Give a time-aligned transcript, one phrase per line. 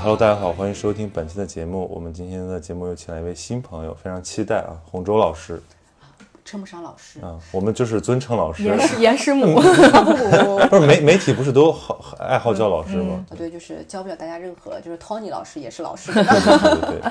[0.00, 1.86] 啊哈喽，大家好，欢迎收听本期的节目。
[1.94, 5.62] 我们今天的节目又请来一位新朋友，非常期待啊，洪舟老师
[6.42, 8.62] 称不上老师，啊，我们就是尊称老师。
[8.62, 13.22] 严师 严师母，不不不，不是媒媒体不是都好爱好叫老师吗？
[13.28, 16.10] 啊对，就是教不了大家任何，就是 Tony 老师也是老师。
[16.14, 17.10] 对对对对，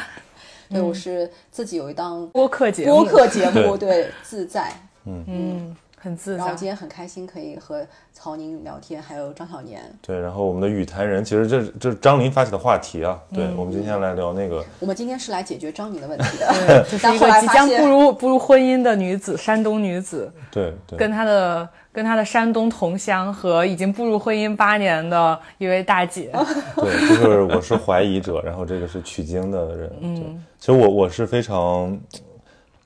[0.80, 4.74] 对，我是自己有一档播客节目，播客节目，对对，自在。
[5.06, 6.66] 嗯嗯，很自在然后今。
[6.66, 9.82] 天很开心可以和曹宁聊天，还有张小年。
[10.02, 13.20] 对，然后我们的语坛人，其实这这是张琳发起的话题啊。
[13.34, 26.32] 对，我们今天来聊那个，我们今天是来解决张宁的问题的， 就是一个即将步入步入婚姻的女子，山东女子，对对，跟她的跟她的山东同乡和已经步入婚姻八年的一位大姐，
[26.76, 29.92] 对，就是我是怀疑者，然后这个是取经的人。
[30.02, 31.98] 嗯，其实我我是非常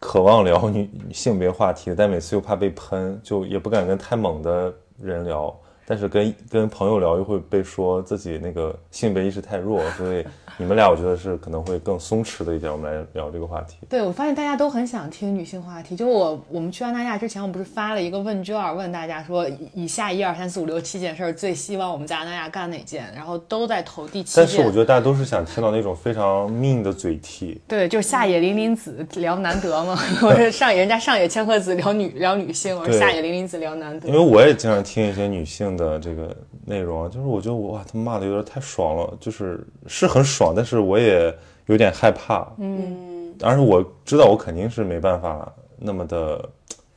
[0.06, 5.58] 渴望聊女性别话题，但每次又怕被喷，就也不敢跟太猛的人聊。
[5.86, 10.26] 但是跟跟朋友聊又会被说自己那个性别意识太弱， 所以
[10.58, 13.78] 你们俩我觉得是可能会更松弛的一点，我们来聊这个话题。
[13.90, 15.96] 对，我发现大家都很想听女性话题。
[15.96, 24.44] 就我我们去安那亚之前，我不是发了一个问卷，问大家说以以下一二三四五六七件事儿最希望我们在安那亚干哪件，然后都在投第七件。
[24.44, 34.24] 但是我觉得大家都是想听到那种非常命的嘴替，对，就是下野林林子聊难得嘛， 我是上野人家上野千鹤子聊女聊女性，我是下野林林子聊难得因为。
[34.34, 41.34] 我也经常听一些女性的这个内容啊，就是我觉得哇，他骂的有点太爽了，就是是很爽，但是我也
[41.68, 46.50] 有点害怕，嗯，而且我知道我肯定是没办法那么的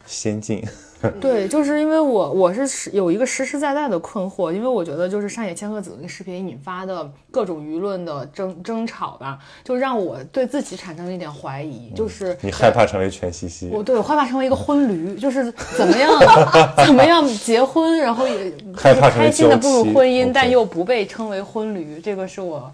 [0.07, 0.63] 先进，
[1.21, 16.11] 对，就是因为我我是实有一个实实在在的困惑，因为我觉得就是上野千鹤子那个视频引发的各种舆论的争争吵吧，就让我对自己产生了一点怀疑，就是你害怕成为全西西，我对我害怕成为一个婚驴，就是怎么样
[16.87, 22.73] 怎么样结婚，然后也害怕开心的步入婚姻， 但又不被称为婚驴，这个是我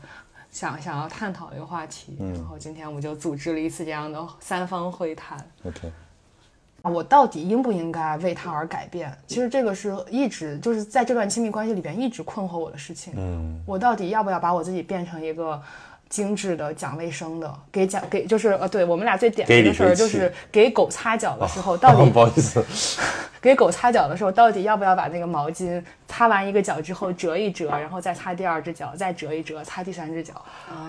[0.50, 2.16] 想想要探讨的一个话题。
[2.18, 5.38] 然后今天我们就组织了一次这样的三方会谈。
[5.64, 5.90] OK，
[6.82, 9.16] 我到底应不应该为他而改变？
[9.26, 13.12] 其实这个是一直就是在这段亲密关系里边一直困惑我的事情。
[13.16, 15.60] 嗯，我到底要不要把我自己变成一个
[16.12, 22.62] 精致的、讲卫生的，给讲给就是呃，对我们俩最典型的事儿就是给狗擦脚的时候，到底 不好意思，
[23.40, 30.34] 给狗擦脚的时候，到底要不要把那个毛巾擦完一个脚之后折一折，然后再擦第二只脚，再折一折，擦第三只脚？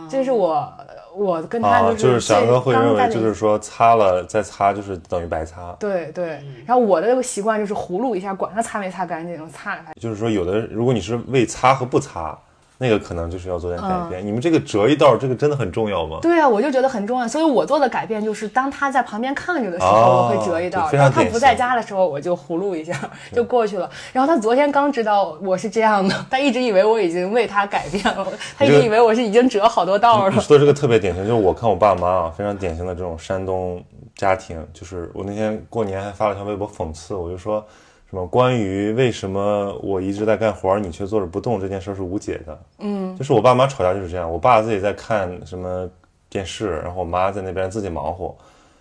[0.09, 0.73] 这是我
[1.15, 9.93] 我跟他啊，就就是是翔哥会认为就是说擦了再擦就是等于白擦，对对，然后我的这个习惯就是葫芦一下，管它擦没擦干净，擦了它。
[9.93, 12.37] 就是说有的如果你是为擦和不擦，
[12.83, 14.25] 那个可能就是要做点改变。
[14.25, 16.19] 你们这个折一道，这个真的很重要吗？
[16.21, 22.93] 对啊，我就觉得很重要，所以我做的改变就是，当他在旁边看着的时候，哦我会折一道；然后他不在家的时候，我就葫芦一下
[23.31, 23.89] 就过去了。
[24.11, 28.27] 然后他昨天刚知道我是这样的，他一直以为我已经为他改变了，
[28.57, 30.31] 他一直以为我是已经折好多道了。
[30.33, 33.81] 你说这个特别典型，就是我看我爸妈啊，非常典型的这种山东
[34.15, 34.61] 家庭。
[34.73, 37.65] 就是我那天过年还发了条微博讽刺，我就说
[38.13, 42.61] 什么关于为什么我一直在干活儿，你却坐着不动这件事是无解的。
[42.77, 45.89] 嗯，就是我爸妈吵架就是这样，我爸自己在看什么
[46.29, 48.35] 电视，然后我妈在那边自己忙活。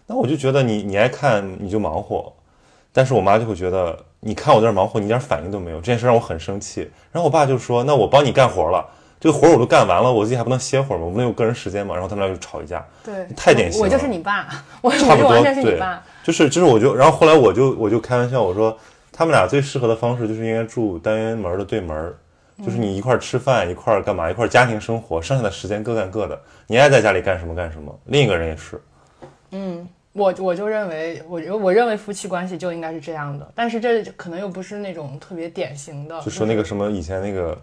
[0.07, 2.31] 那我就觉得你你爱看你就忙活，
[2.93, 6.83] 但是我妈就会觉得你看我在这儿忙活，你一点反应都没有，这件事让我很生气。
[7.11, 8.87] 然后我爸就说：“那我帮你干活了，
[9.19, 11.07] 这个活儿我都干完了，我自己还不能歇会儿吗？
[11.07, 12.85] 我不能有个人时间吗？”然后他们俩就吵一架。
[13.03, 14.47] 对，太典型了我就是你爸，
[14.83, 16.03] 我我差不多就是你对爸。
[16.23, 18.77] 就是就是我就，然后后来我就我就开玩笑我说，
[19.13, 22.17] 他们俩最适合的方式就是应该住单元门的对门儿，
[22.65, 27.95] 就是你一块儿吃饭，一块儿干嘛，一块儿家庭生活，剩下的时间各干各的，你爱在家里干什么干什么。
[28.07, 28.81] 另一个人也是，
[29.51, 37.57] 嗯我我就认为，我我认为夫妻关系就应该是这样的，但是这可能又不是那种特别典型的，就说那个什么以前那个。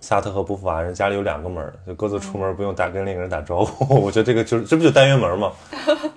[0.00, 3.94] 萨特和布伏娃人家里有两个门儿，就各自出门不用打跟另一个人打招呼。
[4.00, 5.52] 我觉得这个就是这不就单元门吗？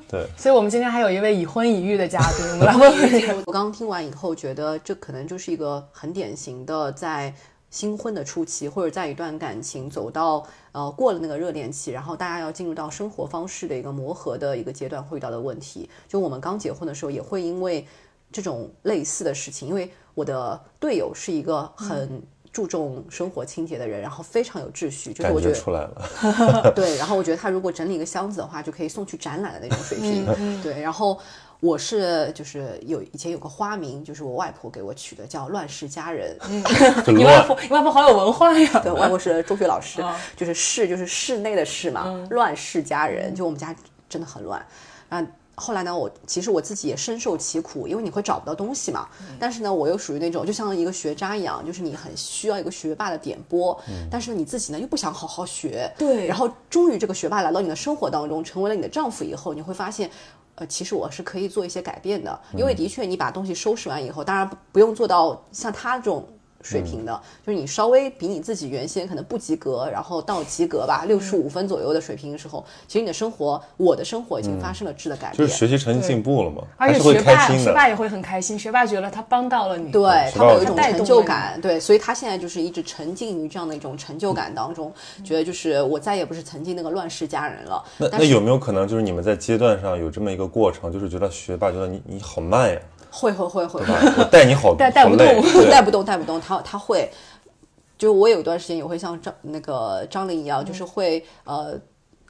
[0.08, 3.44] 对， 所以我们今天还有一位已婚已育的嘉宾，我们来 问问这个。
[3.46, 7.34] 我刚听完以后，觉得这可能就是一个很典型的在
[7.70, 15.90] 新婚的初期，或者在一段感情走到呃过了那个热恋期，然后大家要进入到生活方式的一个磨合的一个阶段会遇到的问题。
[16.08, 17.86] 就我们刚结婚的时候，也会因为
[18.32, 22.22] 这种类似的事情，因为我的队友是一个很。
[22.54, 26.72] 注重生活清洁的人，然后非常有秩序，就是我觉得觉出来了。
[26.76, 30.62] 对，然后我觉得他如果整理一个箱子的话，就可以送去展览的那种水平。
[30.62, 31.20] 对，然后
[31.60, 36.38] 我是就是有以前有个花名，就是我外婆给我取的，叫乱世佳人。
[37.04, 38.80] 就你外婆，你外婆好有文化呀！
[38.84, 40.04] 对，我外婆是中学老师，
[40.38, 43.34] 就是室就是室内的室嘛，乱世佳人。
[43.34, 43.76] 就我们家
[44.08, 44.64] 真的很乱。
[45.10, 49.08] 啊，后来呢，我其实我自己也深受其苦，因为你会找不到东西嘛。
[49.40, 53.80] 但是呢，我又属于那种就像一个学渣一样，就是你很需要一个学霸的点拨，
[54.10, 55.92] 但是你自己呢又不想好好学。
[55.98, 60.10] 对然后终于这个学霸来到你的生活当中，成为了你的丈夫以后，你会发现。
[60.56, 66.24] 呃，其实我是可以做一些改变的，因为的确你把东西收拾完以后，当然不不用做到像他这种
[66.64, 75.38] 水平的，就是你稍微比你自己原先可能不及格，然后到及格吧，六十五分左右的水平的时候，其实你的生活，我的生活已经发生了质的改变。
[75.38, 77.48] 就是学习成绩进步了嘛，而且学霸。
[77.58, 79.92] 学霸也会很开心，学霸觉得他帮到了你。
[79.92, 84.92] 对他会有一种成就感，对，所以他现在就是一直沉浸于这样的一种成就感当中，
[85.24, 87.84] 觉得就是我再也不是曾经那个乱世佳人了。
[87.98, 92.80] 那那有没有可能就是你们在阶段上有这么一个过程，就是觉得学霸觉得你你好慢呀，
[93.16, 94.14] 会会会会对吧？
[94.18, 97.08] 我带你好 带带不动对带不动，带不动，他他会，
[97.98, 101.80] 就我有一段时间也会像张那个张琳一样，就是会呃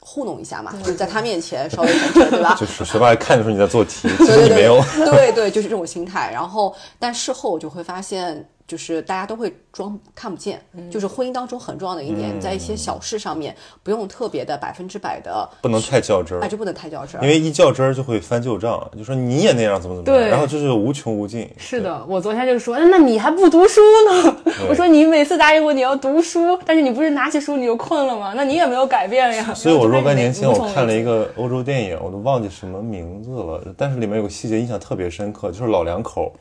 [0.02, 2.56] 糊弄一下嘛，就是在他面前稍微沉沉，对吧？
[2.60, 4.82] 就是学霸看得出你在做题，其实对对你没有。
[5.06, 6.30] 对对对，就是这种心态。
[6.34, 10.62] 然后，但事后我就会发现，就是大家都会装看不见。
[10.90, 13.54] 就是婚姻当中很重要的一点，在一些小事上面
[13.84, 17.28] 不用特别的百分之百的，不能太较真儿哎，，就不能太较真儿因。
[17.28, 21.50] 为一较真儿就会翻旧账，就说你也那样怎么怎么样，对然后就是无穷无尽。
[21.58, 24.38] 是的，我昨天就说，那你还不读书呢？
[24.70, 28.34] 我说你每次答应我你要读书，但是你不是拿起书你就困了吗？
[28.36, 29.54] 那你也没有改变呀。
[29.56, 36.32] 所以我若干年前我看了一，个欧洲电影，我都忘记什么名字了，但是里面有个细节印象特别深刻，就是老两口，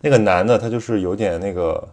[0.00, 1.88] 那个男的他就是有点那个，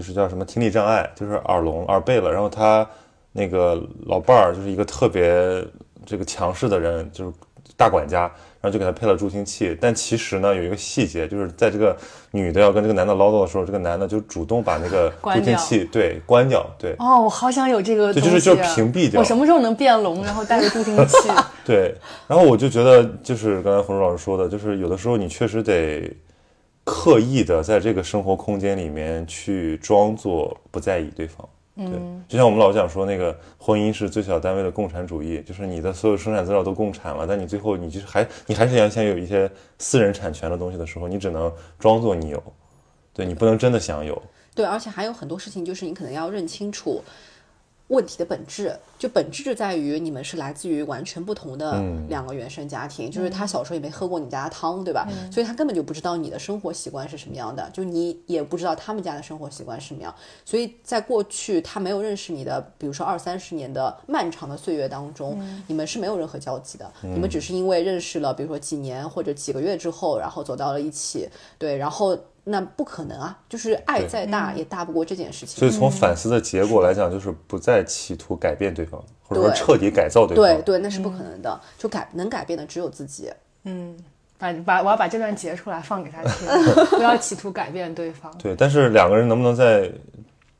[0.00, 2.88] 就是叫什么听力障碍，就是耳聋耳背了，然后他
[3.32, 5.62] 那个老伴儿就是一个特别
[6.06, 7.32] 这个强势的人，就是
[7.76, 9.76] 大管家，然后就给他配了助听器。
[9.78, 11.94] 但其实呢，有一个细节，就是在这个
[12.30, 21.28] 女的要跟这个男的唠叨的时候，这个男的就主动把那个 助听器对关掉，对哦，我好想有这个对，东西啊，就是就是屏蔽掉我什么时候能变聋，然后带着助听器？
[21.62, 21.94] 对。
[22.26, 26.10] 然后我就觉得，就是刚才红叔老师说的，就是有的时候你确实得
[26.92, 31.48] 刻意的在这个生活空间里面去装作不在意对方。
[31.76, 31.86] 对，
[32.28, 39.48] 就像我们老讲说，那个婚姻是最小单位的共产主义，就是你的所有生产资料都共产了，但你最后你就是还你还是想想有一些
[39.78, 42.42] 私人产权的东西的时候，你只能装作你有，
[43.14, 44.20] 对你不能真的享有。
[44.52, 47.02] 对，而且还有很多事情，就是你可能要认清楚
[47.90, 48.74] 问题的本质。
[48.98, 55.08] 就本质就在于你们是来自于完全不同的两个原生家庭，就是他小时候也没喝过你家的汤，对吧？
[55.32, 60.14] 所以他根本就不知道你的生活习惯是什么样的，就你也不知道他们家的生活习惯是什么样。
[60.44, 71.26] 所以在过去他没有认识你的，比如说二三十年的漫长的岁月当中，你们是没有任何交集的，你们只是因为认识了，比如说几年或者几个月之后，然后走到了一起，
[71.58, 72.18] 对，然后。
[72.44, 73.38] 那不可能啊！
[73.48, 75.58] 就是爱再大也大不过这件事情。
[75.58, 80.44] 所以从反思的结果来讲，就是不再企图改变对方，或者说彻底改造对方。
[80.44, 81.60] 对对，那是不可能的。
[81.78, 83.30] 就改能改变的只有自己。
[83.64, 83.96] 嗯
[84.38, 86.48] 把把我要把这段截出来放给他听，
[86.96, 88.34] 不要企图改变对方。
[88.38, 89.92] 对，但是两个人能不能在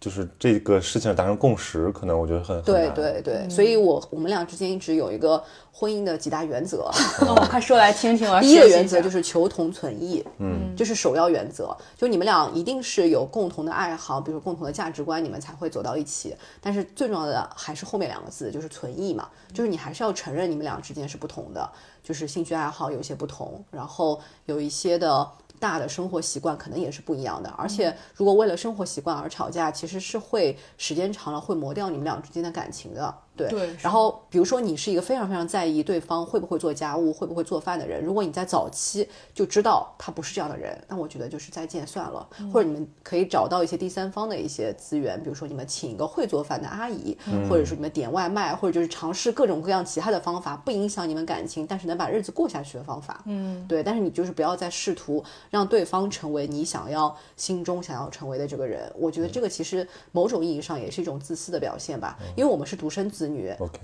[0.01, 2.91] 就是这个事情达成共识，可能我觉得很很对。
[2.95, 6.91] 对对，所以我我们俩之间一直有一个婚姻的几大原则。
[7.21, 11.77] 哦，快说来听听， 第一个原则就是求同存异，嗯，这是首要原则。
[11.99, 16.35] 就你们俩一定是有共同的爱好，比如说共同的价值观，你们才会走到一起。
[16.63, 21.71] 但是最重要的还是后面两个字，就是存异嘛，就是你还是要承认你们俩之间是不同的，
[22.03, 25.31] 就是兴趣爱好有些不同，然后有一些的。
[25.61, 33.15] 大的生活习惯可能也是不一样的，而且如果为了生活习惯而吵架，其实是会时间长了会磨掉你们俩之间的感情的。
[33.49, 42.27] 对，对然后比如说你是一个非常非常在意对方会不会做家务、会不会做饭的人，如果你在早期就知道他不是这样的人，那我觉得就是再见算了。
[42.53, 47.17] 或者你们可以找到一些第三方的一些资源，比如说你们请一个会做饭的阿姨，
[47.49, 53.23] 或者说你们点外卖，或者就是尝试各种各样其他的方法，不影响你们感情，但是能把日子过下去的方法。
[53.27, 53.83] 嗯，对。
[53.83, 58.93] 但是你就是不要再试图让对方成为你想要心中想要成为的这个人。
[58.97, 63.51] 我觉得这个其实某种意义上也是一种自私的表现吧，因为我们是独生子女。
[63.59, 63.79] OK，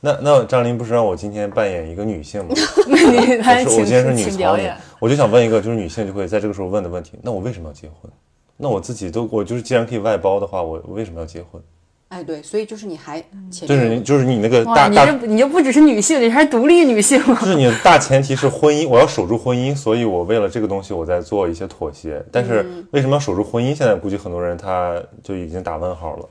[0.00, 2.54] 那那张琳不是让我今天扮演一个女性吗？
[2.88, 8.10] 那你我今天是女曹女请表演，，我就想问一个，就是女性就会在这个时候问的问题：那我为什么要结婚？
[8.56, 11.62] 那我自己都我就是既然可以外包的话，我我为什么要结婚？
[12.08, 17.34] 哎，对，所以就是你还前就是你就是你那个，大大你这你就不只是女性，你还是独立女性了。
[17.40, 22.24] 就是你的大前提是婚姻，我要守住婚姻，所以我为了这个东西我在做一些妥协。
[22.30, 23.74] 但是嗯为什么要守住婚姻？
[23.74, 26.28] 现在估计很多人他就已经打问号了。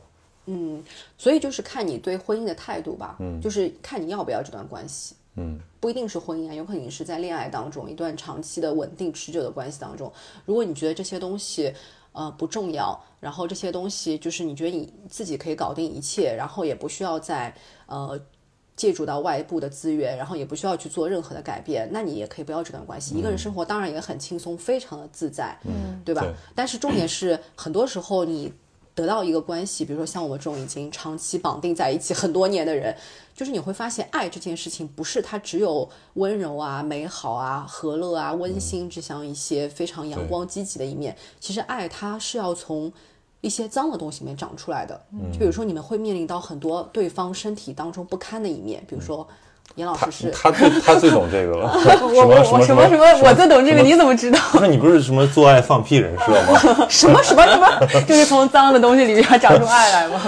[1.17, 10.11] 所以就是看你对婚姻的态度吧，嗯，就是看你要不要这段关系，嗯，不一定是婚姻啊，有可能你是在恋爱当中一段长期的稳定持久的关系当中，
[10.45, 11.73] 如果你觉得这些东西
[12.11, 17.53] 呃不重要，然后这些东西就是你觉得你自己可以搞定一切，然后也不需要再
[17.87, 18.19] 呃
[18.75, 23.15] 借助到外部的资源，然后也不需要去做任何的改变，那你也可以不要这段关系。
[23.15, 26.21] 一个人生活当然也很轻松，非常的自在，嗯，对吧？
[26.21, 26.33] 对。
[26.53, 28.51] 但是重点是，很多时候你
[28.95, 32.95] 得到一个关系，比如说像我们这种已经长期绑定在一起很多年的人，
[33.35, 41.15] 就是你会发现，爱这件事情不是它只有温柔啊、美好啊、和乐啊、温馨这样一些非常阳光积极的一面。
[41.41, 42.91] 其实爱它是要从
[43.41, 44.99] 一些脏的东西里面长出来的。
[45.31, 49.27] 就比如说你们会面临到很多对方身体当中不堪的一面，比如说
[49.75, 50.31] 严老师是。
[50.31, 54.39] 他最他最懂这个了， 我我我什么什么，我最懂这个，你怎么知道？
[54.61, 56.87] 那你不是什么做爱放屁人设吗？
[56.87, 60.21] 什么什么什么， 就是从脏的东西里面长出爱来吗？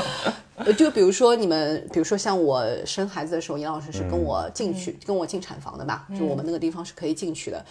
[0.58, 6.08] 呃，就比如说你们，比如说像我生孩子的时候，严老师是跟我进去，跟我进产房的吧？
[6.18, 7.64] 就我们那个地方是可以进去的。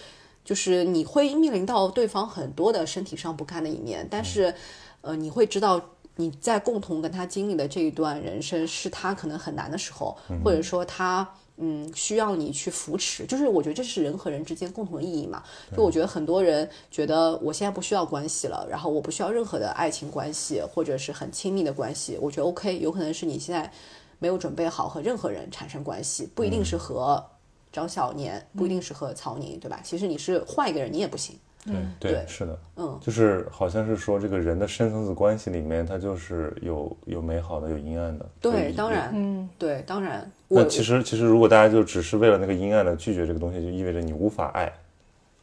[0.44, 4.54] 就是你会面临到对方很多的身体上不堪的一面，但是，
[5.00, 5.80] 呃，你会知道
[6.14, 11.28] 你在共同跟他经历的这一段人生，是他可能很难的时候，或者说他。
[11.59, 15.43] 嗯，需要你去扶持，就是我觉得这是人和人之间共同的意义嘛。
[15.75, 22.19] 就我觉得很多人觉得我现在不需要关系了，然后我不需要任何的爱情关系或者是很亲密的关系。
[22.21, 23.73] 我觉得 OK，有可能是你现在
[24.19, 27.25] 没有准备好和任何人产生关系，不一定是和
[27.73, 29.81] 张小年，不一定是和曹宁，对吧？
[29.83, 31.39] 其实你是换一个人，你也不行。
[31.66, 38.26] 对对，是的，嗯，就是好像是说这个人的深层次关系里面，它就是有有美好的，有阴暗的。
[38.40, 44.73] 对，当然，嗯，对，当然，那我其实其实如果大家就只是为了那个阴暗的拒绝这个东西，就意味着你无法爱。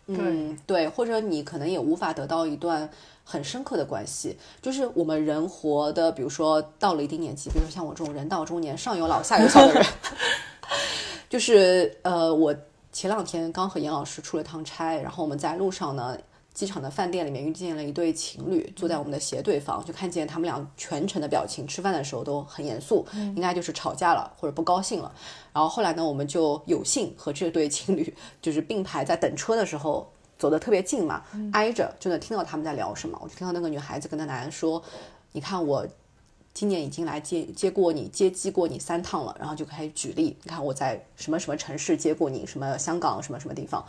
[0.08, 2.90] 嗯，对，或者你可能也无法得到一段
[3.24, 4.38] 很深刻的关系。
[4.62, 9.86] 就是我们人活的，比如说到了一定年纪，比如说像我这种人到中年，上有老下有小的人，
[11.30, 12.54] 就是呃，我
[12.94, 16.18] 前两天刚和严老师出了趟差，然后我们在路上呢。
[16.54, 25.12] 机场的饭店里面遇见了一对情侣，坐在我们的斜对方，就看见他们俩全程的表情，吃饭的时候都很严肃，应该就是吵架了或者不高兴了。
[25.52, 30.08] 然后后来呢，我们就有幸和这对情侣就是并排在等车的时候
[30.38, 31.24] 走得特别近嘛，
[31.54, 33.18] 挨着就能听到他们在聊什么。
[33.20, 34.80] 我就听到那个女孩子跟那男人说
[35.34, 35.84] ：“你看我。”
[36.54, 43.84] 今年已经来接接过你接机过你三趟了，然后就开始举例，你看我在什么什么城市接过你，什么香港什么什么地方，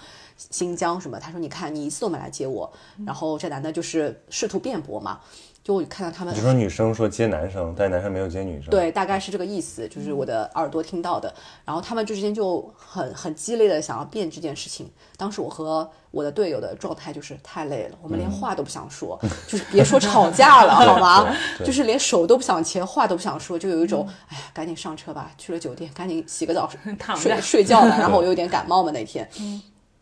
[0.50, 2.72] 新疆什么，他说你看你一次都没来接我，
[3.04, 5.20] 然后这男的就是试图辩驳嘛，
[5.64, 8.68] 就我看到他们就说女生说接男生，但是男生没有接女生。
[8.68, 11.32] 对，大概是这个意思，就是我的耳朵听到的。
[11.64, 14.90] 然后他们之间就很很激烈的想要辩这件事情。
[15.16, 19.18] 当时我和我的队友的状态就是太累了，我们连话都不想说，
[19.48, 21.34] 就是别说吵架了， 好吗？
[21.64, 26.68] 就是连手都不想牵，话都不想说，就有一种哎呀，赶紧上车吧，去了酒店赶紧洗个澡
[27.16, 27.96] 睡睡觉了。
[27.98, 29.26] 然后我有点感冒嘛那天。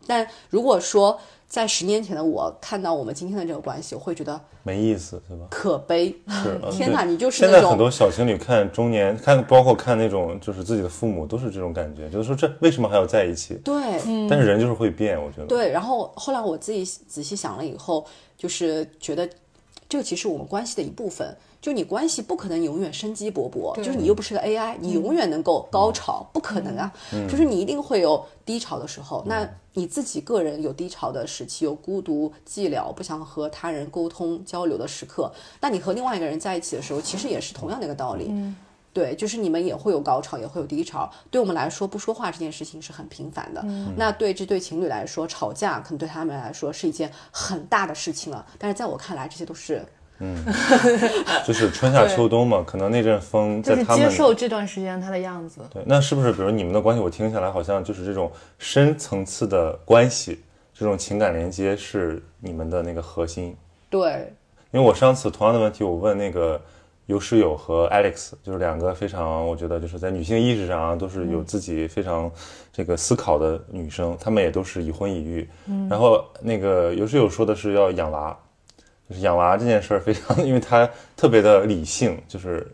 [0.05, 1.17] 但如果说
[1.53, 5.45] 在十年前的我看到我们今天的这个关系，我会觉得没意思，对吧？
[5.51, 6.09] 可悲。
[6.73, 13.53] 天哪，你就是现那种在很多小情侣看中年，看包括看那种就是自己的父母，都是这种感觉，就是说这为什么还要在一起？
[13.63, 13.79] 对，
[14.27, 15.45] 但是人就是会变，我觉得。
[15.45, 18.03] 对，然后后来我自己仔细想了以后，
[18.35, 19.29] 就是觉得
[19.87, 21.37] 这个其实我们关系的一部分。
[21.61, 26.91] 就你关系不可能永远生机勃勃，就是你又不是个 AI，你永远能够高潮，不可能啊！
[27.29, 29.23] 就是你一定会有低潮的时候。
[29.25, 38.31] 那你自己个人有低潮的时期，有孤独、寂寥、不想和他人沟通交流的时刻，那你和另外一个人在一起的时候，其实也是同样的一个道理。
[38.93, 41.11] 对，就是你们也会有高潮，也会有低潮。
[41.31, 43.59] 对我们来说，不说话这件事情是很平凡的。
[43.97, 48.45] 那对这对情侣来说，吵架可能对他们来说是一件很大的事情了。
[48.59, 49.83] 但是在我看来，这些都是
[51.45, 55.61] 就是春夏秋冬嘛，可能那阵风就是在他们接受这段时间他的样子。
[55.73, 60.41] 对，那是不是比如你们的关系，我听下来好像就是这种深层次的关系，
[60.73, 63.55] 这种情感连接是你们的那个核心。
[63.89, 64.33] 对，
[64.71, 66.59] 因为我上次同样的问题，我问那个
[67.07, 72.31] 有室友和 Alex，就是两个非常，我觉得就是在女性意识上啊，都是有自己非常
[72.71, 75.49] 这个思考的女生，她们也都是已婚已育。
[75.67, 78.35] 嗯然后那个有室友说的是要养娃，
[79.13, 82.65] 就是养娃这件事儿非常， 因为她特别的理性，就是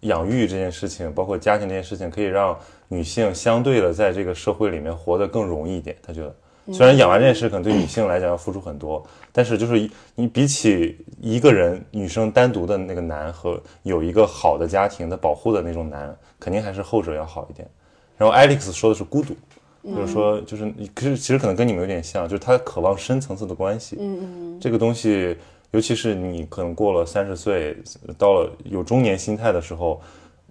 [0.00, 2.56] 养育这件事情，包括家庭这件事情，可以让
[2.88, 5.96] 女性相对的在这个社会里面活得更容易一点。
[6.02, 6.34] 他觉得。
[6.72, 17.68] 虽然养娃这件事可能对女性来讲要付出很多，但是就是你比起一个人女生单独的那个难和有一个好的家庭的保护的那种难，肯定还是后者要好一点。
[18.16, 19.36] 然后 Alex 说的是孤独，
[19.84, 23.96] 就是说就是你可是其实可能跟你们有点像，就是他渴望深层次的关系。
[24.00, 24.18] 嗯
[24.56, 25.36] 嗯，这个东西，
[25.76, 27.76] 尤其是你可能过了三十岁，
[28.16, 30.00] 到了有中年心态的时候。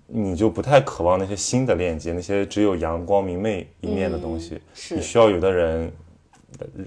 [0.07, 4.61] 你就不太渴望那些新的链接，那些只有阳光明媚一面的东西。
[4.75, 5.91] 是你需要有的人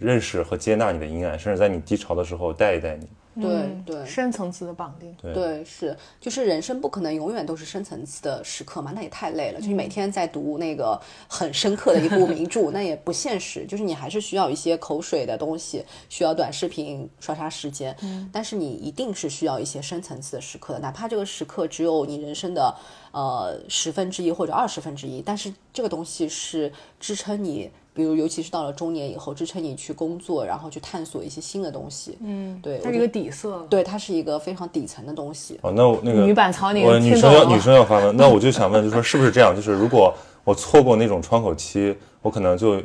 [0.01, 3.09] 认识和接纳你的阴暗，甚至在你低潮的时候带一带你。
[3.41, 5.15] 对嗯对深层次的绑定。
[5.21, 9.61] 对对，是，就是人生不可能永远都是深层次的时刻嘛，那也太累了。
[9.61, 13.65] 就是每天在读那个很深刻的一部名著，那也不现实。
[13.67, 17.97] 就是你还是需要一些口水的东西，需要短视频刷刷时间，
[18.33, 22.75] 但是你一定是需要一些深层次的时刻的，哪怕这个时刻只有你人生的
[23.13, 27.71] 呃十分之一或者二十分之一，但是这个东西是支撑你。
[27.99, 32.17] 比如，尤其是到了中年以后，支撑你去工作，然后去探索一些新的东西。
[32.23, 33.67] 嗯，对，它是一个底色。
[33.69, 35.59] 对，它是一个非常底层的东西。
[35.63, 39.53] 哦，那我那个女版曹宁我女生要女生要发问，那我就想问，就说是不是这样？
[39.53, 40.15] 就是如果
[40.45, 42.81] 我错过那种窗口期，我可能就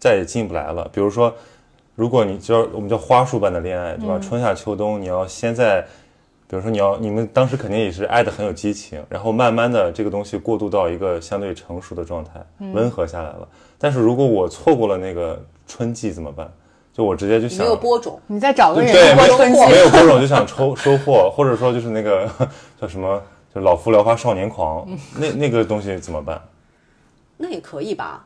[0.00, 0.90] 再也进不来了。
[0.92, 1.32] 比如说，
[1.94, 4.18] 如果你叫我们叫花束般的恋爱，对吧？
[4.18, 5.86] 春夏秋冬，你要先在，
[6.48, 13.46] 比如说你要你们当时肯定也是爱的很有激情，然后慢慢的这个东西过渡到一个相对成熟的状态，温和下来了。
[13.76, 16.50] 但是如果我错过了那个春季怎么办？
[16.94, 19.36] 就我直接就想没有播种，你再找个人对，没有
[19.88, 22.28] 播种 就想抽收获，或者说就是那个
[22.80, 23.22] 叫什么，
[23.54, 24.84] 就老夫聊发少年狂，
[25.16, 26.42] 那那个东西怎么办？
[27.36, 28.24] 那也可以吧？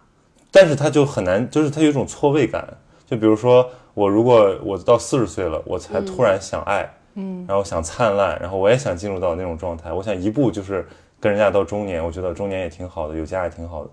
[0.50, 2.66] 但是他就很难，就是他有一种错位感。
[3.04, 10.86] 就比如说我如果我到四十岁了，我才突然想爱，嗯，然后想灿烂，然后我也想进入到那种状态，我想一步就是
[11.20, 13.90] 跟人家到中年，我觉得中年也挺好的，有家也挺好的。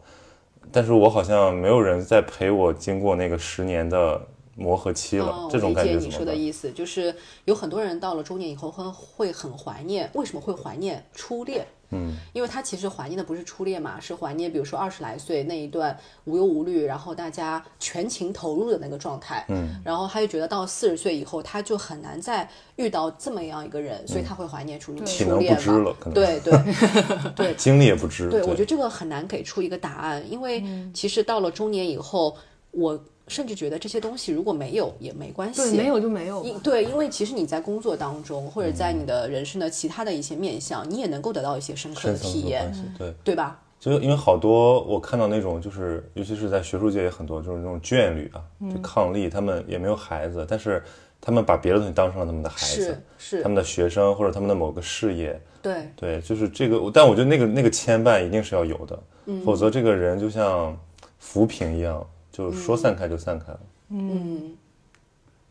[0.71, 4.21] 但是我好像没有人在陪我经过那个十年的
[4.55, 6.17] 磨合期了，哦，这种我理解你感觉怎么办？
[6.17, 11.65] 说的意思，就是有很多人到了中年以后会会很怀念，为什么会怀念初恋？
[11.91, 19.45] 嗯，因为他其实怀念的不是初恋嘛，是怀念比如说二十来岁那一段无忧无虑，然后大家全情投入的那个状态。
[19.49, 25.59] 嗯，然后他就觉得到四十岁以后，他就很难再遇到这么样一个人，所以他会怀念初嗯体能不初恋嘛。
[25.59, 26.53] 支了，可能对对
[27.35, 28.29] 对，精力 也不支。
[28.29, 32.35] 对，我觉得这个很难给出一个答案，因为其实到了中年以后，
[32.71, 36.43] 我甚至觉得这些东西如果没有也没关系，对，没有就没有。
[36.43, 43.13] 因对，因为其实你在工作当中，或者在你的人生的其他的一些面向，你也能够得到一些深刻的体验对。
[43.23, 43.61] 对吧？
[43.79, 50.83] 就因为好多我看到那种，就是尤其是在学术界也很多，就是那种眷侣啊，嗯就伉俪，他们也没有孩子，但是
[51.21, 56.91] 他们把别的东西当成了他们的孩子是，是他，们的学生或者他们的某个事业，对，对，就是这个。
[56.93, 60.77] 但我觉得那个那个牵绊一定是要有的，嗯否则这个人就像
[61.17, 62.05] 浮萍一样，
[62.39, 63.59] 就说散开就散开了。
[63.89, 64.55] 嗯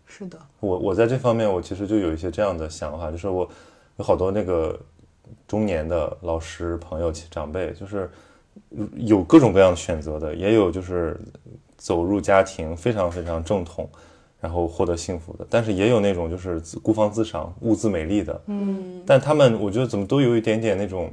[0.07, 3.47] 是的，我我在这方面，我其实就有一些这样的想法，就是我
[3.99, 4.79] 有好多那个
[5.47, 8.11] 中年的老师、朋友、长辈，就是
[8.97, 11.21] 有各种各样的选择的，也有就是
[11.77, 13.87] 走入家庭非常非常正统，
[14.41, 21.13] 然后获得幸福的，但是也有那种就是自孤芳自赏、物自美丽的，嗯，但他们我觉得怎么都有一点点那种，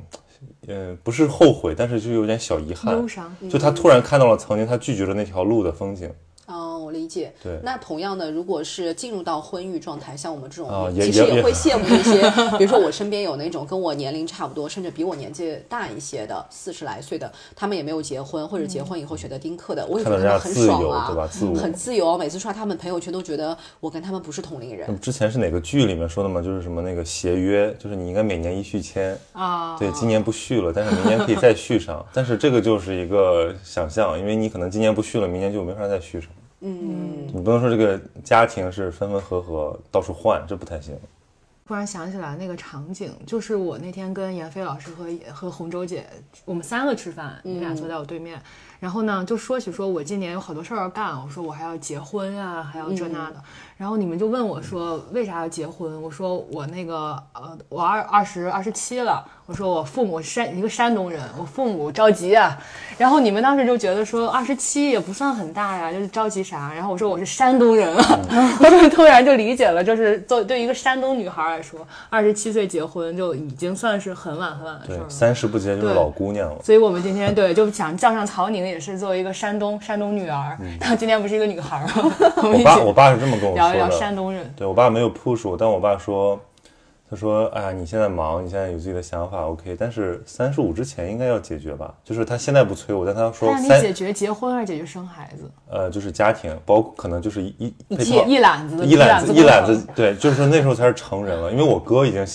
[0.68, 3.36] 呃，不是后悔，但是就有点小遗憾忧，伤。
[3.50, 6.12] 就他突然看到了曾经他拒绝了那条路的风景，
[6.46, 7.34] 哦，我理解。
[7.44, 12.22] 对那同样的，如果是进入到婚育状态，像我们这种，其实也也会羡慕一些，
[12.58, 21.28] 比如说我身边有那种跟我年龄差不多，甚至比我年纪大一些的，四十来岁的，他们也没有结婚，或者结婚以后选择丁克的，我也觉看到得他们很爽啊，对吧？
[21.28, 22.18] 自我，很自由。
[22.18, 26.42] 每次刷他们朋友圈都觉得我跟他们不是同龄人之前是哪个剧里面说的吗？
[26.42, 29.18] 就是什么那个协约，就是你应该每年一续签。
[29.34, 32.06] 啊，对，今年不续了，但是明年可以再续上。
[32.14, 36.30] 但是这个就是一个想象，因为你可能今年不续了，明年就没法再续上。
[36.68, 40.98] 嗯，你不能说这个家庭是分分合合到处换，这不太行。
[41.68, 46.08] 突然想起来那个场景，就是我那天跟闫飞老师和和洪州姐，
[46.44, 48.42] 我们三个吃饭，你俩坐在我对面，
[48.86, 53.38] 然后呢就说起说我今年有好多事儿要干，我说我还要结婚啊、还要这那的，
[53.78, 56.00] 然后你们就问我说为啥要结婚？
[56.04, 62.56] 我说我那个呃我二二十二十七了，我说我父母山一个山东人，我父母着急啊，
[62.96, 66.72] 然后你们当时就觉得说二十七也不算很大呀，就是着急啥？
[66.72, 68.20] 然后我说我是山东人啊，
[68.62, 71.80] 我就突然就理解了，就是做对一个山东女孩来说，
[72.12, 75.10] 二十七岁结婚就已经算是很晚很晚的事对儿，了。
[75.10, 76.62] 三十不结就是老姑娘了。
[76.64, 82.16] 所以我们今天对就想叫上曹宁，也是作为一个山东山东女儿， 她今天不是一个女孩儿吗？
[82.44, 84.00] 我爸，我爸是这么跟我聊一聊说的。
[84.00, 84.54] 山东人。
[84.56, 86.40] 对我爸没有 push 我，但我爸说，
[87.10, 91.94] 他说，哎呀，你现在忙，你现在有自己的想法，OK，但是三十五之前应该要解决吧。
[92.04, 95.50] 就是他现在不催我，但他说他让你三解决结婚还是解决生孩子？
[95.70, 102.26] 呃，就是家庭，包括可能就是一一一揽子一揽子一揽子，对，就是说那时候才是成人了，因为我哥已经，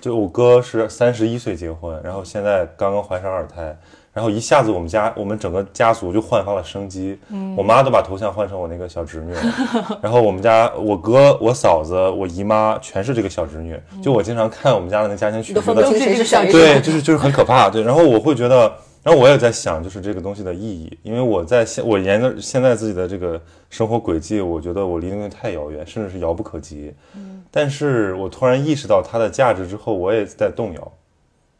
[0.00, 3.76] 就我哥是三十一岁结婚，然后现在刚刚怀上二胎，
[4.12, 9.42] 然后一下子我们家我们整个家族就焕发了生机，嗯我妈都把头像换成我那个小侄女了，
[10.02, 16.50] 然后我们家我哥、我嫂子、我姨妈全是这个小侄女，就我经常看我们家的那个家庭群，都分不清谁是谁。
[16.50, 17.82] 对，就是就是很可怕，对。
[17.82, 18.72] 然后我会觉得，
[19.04, 26.92] 然后我也在想，就是这个东西的意义，因为我在现我沿着现在自己的这个生活轨迹，我觉得我离那个太遥远，甚至是遥不可及。
[27.14, 30.92] 嗯，但是我突然意识到它的价值之后，我也在动摇。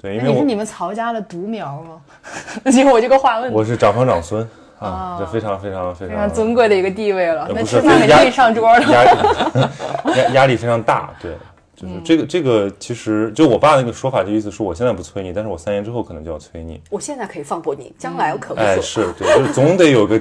[0.01, 2.01] 对，因为那你是你们曹家的独苗吗？
[2.73, 7.47] 结果我这个话问的我是长房长孙啊，这非常非常非非常常尊贵的一个地位了。
[7.55, 8.81] 那吃饭可以上桌了。
[8.87, 9.05] 压
[10.17, 11.33] 压压力非常大，对，
[11.77, 16.81] 就是嗯这个这个其实就我爸那个说法，就意思是我现在不催你，但是我三年之后可能就要催你。
[16.89, 19.05] 我现在可以放过你，将来我可不哎，所。
[19.05, 20.19] 是对，就是总得有个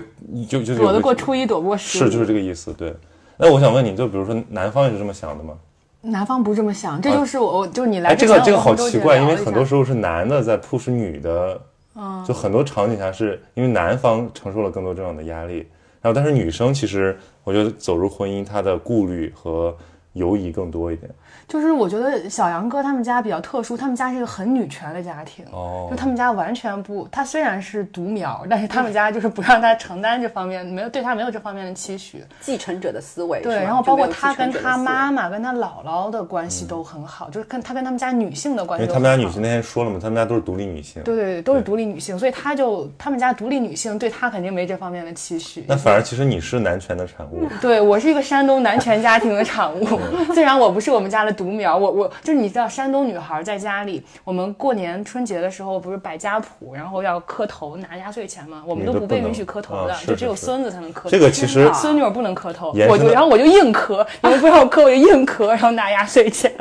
[0.50, 2.02] 就就躲得过初一，躲不过十五。
[2.04, 2.94] 是就是这个意思，对。
[3.38, 5.54] 那我想问你，就比如说南方也是这么想的吗？
[6.02, 11.62] 男方不这么想，这就是我，我就是你来哎，这个这个好奇怪，因为很多时候是男的在 push 女的，
[11.96, 15.68] 嗯就很多场景下是因为男方承受了更多这样的压力，
[16.02, 19.76] 然后但是女生其实我觉得走入婚姻，她的顾虑和
[20.14, 21.12] 犹疑更多一点。
[21.50, 25.44] 就是我觉得小杨哥他们家比较特殊，他们家是一个很女权的家庭。
[25.52, 32.24] 哦就他们家完全不，他虽然是独苗，但是他们家就是不让他承担这方面，没有对他没有这方面的期许。
[32.40, 39.10] 继承者的思维，对，然后包括他跟他妈妈、跟他姥姥的关系都很好，就是跟他跟他们家女性的关因系都很好。
[39.10, 41.02] 为他们家女性那天说了嘛，他们家都是独立女性。
[41.02, 45.66] 对对对，都是独立女性，所以他就他们家独立女性对他肯定没这方面的期许。
[45.68, 47.48] 那反而其实你是男权的产物。
[47.60, 49.88] 对我是一个山东男权家庭的产物，
[50.36, 58.62] 虽然我不是我们家的独苗，我我就是你知道山东女孩在家里，我们过年春节的时候不是摆家谱，然后要磕头拿压岁钱吗？
[58.68, 61.10] 我们都不被允许磕头的，啊就只有孙子才能磕头。
[61.10, 66.54] 这个其实孙女儿不能磕头，我就然后我就硬磕，你们不让我磕我就硬磕，然后拿压岁钱。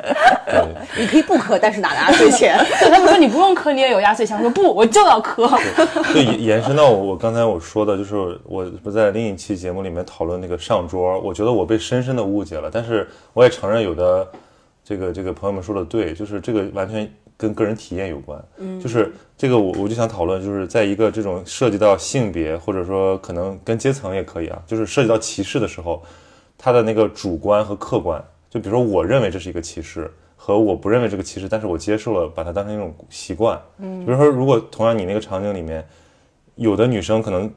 [0.96, 2.56] 你可以不磕，但是拿压岁钱。
[2.78, 5.50] 他们说你不用磕，你也有压岁钱，我说不，我就要磕。
[6.14, 14.26] 就，延延伸到我我刚才我说的，就是我不在另一期节目里面讨论那个上桌，我觉得我被深深的误解了，但是我也承认有的
[14.88, 26.02] 这个这个朋友们说的对，就是这个完全跟个人体验有关，嗯，就是这个我我就想讨论，就是在一个这种涉及到性别或者说可能跟阶层也可以啊，就是涉及到歧视的时候，
[26.56, 30.10] 他的那个主观和客观，就比如说我认为这是一个歧视。
[30.40, 33.60] 和我不认为这个歧视，但是我接受了，把它当成一种习惯。
[33.78, 35.84] 嗯，比如说，如果同样你那个场景里面，
[36.54, 37.52] 有的女生可能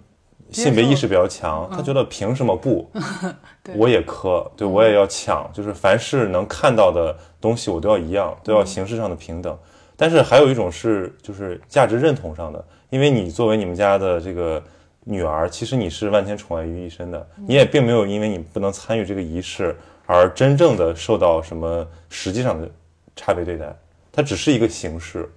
[0.52, 2.90] 性别意识比较强，他觉得凭什么不？
[3.76, 9.58] 我也磕，对我也要抢，就是凡是能看到的东西我都要一样，都要形式上的平等。
[9.96, 14.62] 但是还有一种是就是价值认同上的，因为你作为你们家的这个
[15.04, 22.68] 女儿，其实你是万千宠爱于一身的，你也并没有因为你不能参与这个仪式而真正的受到什么实际上的
[23.16, 23.74] 差别对待，
[24.12, 25.30] 它只是一个形式。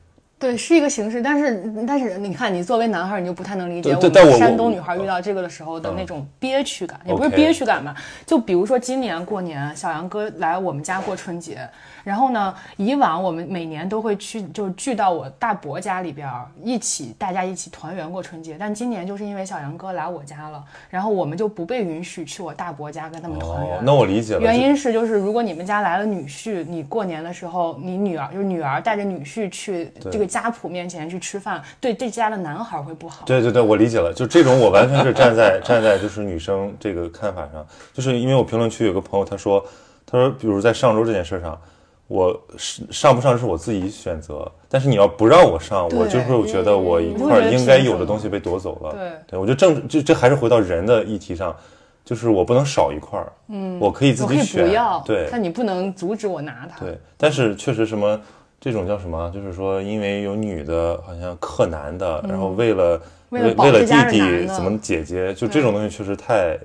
[0.44, 7.94] 对，是一个形式，但是但是你看，你作为男孩儿，你就不太能理解我们山东女孩遇到这个的时候的那种憋屈感，也不是憋屈感吧？
[8.26, 11.66] 就比如说今年过年，小杨哥来我们家过春节，
[12.04, 18.56] 然后呢，以往我们每年都会去，就是聚到我大伯家里边儿一起，大家一起团圆过春节。
[18.60, 23.78] 但今年就是因为小杨哥来我家了，然后我们就不被允许去我大伯家跟他们团圆。
[23.78, 24.40] 哦，那我理解了。
[24.40, 33.24] 原因是就是，如果你们家来了女婿，你过年的时候，你女儿就是女儿带着女婿去这个家谱面前去吃饭，对这家的男孩会不好。
[33.24, 39.64] 对对对，我理解了，就这种我完全是站在站在就是女生这个看法上，就是因为我评论区有个朋友他说，
[40.04, 41.58] 他说比如在上周这件事上，
[42.06, 48.92] 我是上不上是我自己选择，但是你要不让我上，我就会觉得我一块儿应该有的东西被夺走了。
[48.92, 51.56] 对对我觉得正这这还是回到人的议题上，
[52.04, 56.84] 就是我不能少一块儿，嗯，我可以自己选，不要，对，但你不能阻止我拿它。
[56.84, 58.20] 对，但是确实什么
[58.60, 66.58] 这种叫什么，就是说因为有女的好像克男的，然后为了嗯为了为了弟弟怎么姐姐，就这种东西确实太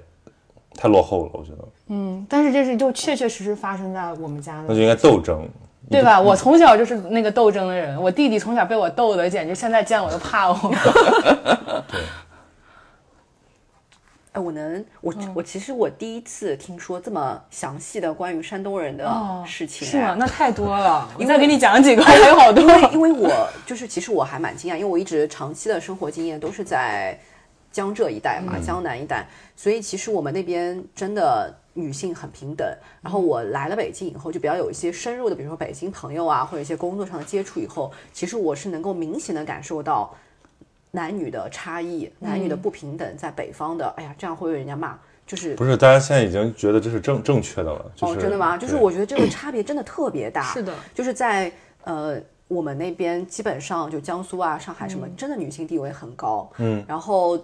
[0.76, 5.48] 太落后了，我觉得嗯，但是这是就确确实实发生在我们家的，那就应该斗争。
[5.90, 6.22] 对吧？
[6.22, 10.56] 我从小就是那个斗争的人，我弟弟从小被我斗的，简直现在见我都怕我。
[11.88, 12.00] 对
[14.34, 19.12] 哎，我能，我、嗯我其实我第一次听说这么详细的关于山东人的
[19.48, 20.10] 事情、哦是吗？
[20.12, 22.64] 哎那太多了， 我再给你讲几个，还有好多。
[22.92, 23.32] 因为我
[23.66, 27.20] 就是其实我还蛮惊讶，因为我一直长期的生活经验都是在
[27.72, 32.68] 江浙一带嘛，嗯江南一带，所以其实我们那边真的女性很平等。
[33.02, 40.14] 然后我来了北京以后，就比较有一些深入的，比如说北京朋友啊，或者一些工作上的接触以后，其实我是能够明显的感受到
[40.92, 48.58] 男女的差异，男女的不平等，在北方的，哎呀，这样会被人家骂，就是不是，大家现在已经觉得这是正正确的了，就是、哦，真的吗？
[48.58, 50.42] 就是我觉得这个差别真的特别大。
[50.42, 51.52] 是的，就是在
[51.84, 56.52] 呃我们那边基本上就江苏啊、上海什么，嗯真的女性地位很高。
[56.58, 57.42] 嗯，然后呃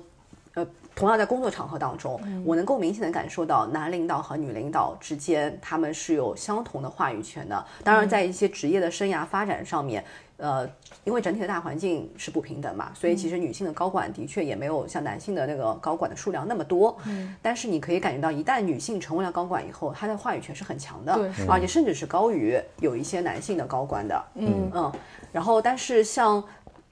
[0.95, 7.65] 同样在工作场合当中，我能够明显的感受到男领导和女领导之间他们是有相同的话语权的。
[7.84, 10.01] 当然，在一些职业的生涯发展上面，
[10.38, 10.65] 呃，
[11.03, 16.97] 因为整体的大环境是不平等嘛，所以其实女性的高管的确也没有像男性的那个高管的数量那么多。
[17.05, 24.25] 嗯，但是你可以感觉到，一旦女性成为了高管以后，她的话语权是很强的，对而且甚至是高于有一些男性的高管的。
[24.36, 24.91] 嗯嗯，
[25.34, 26.41] 然后但是像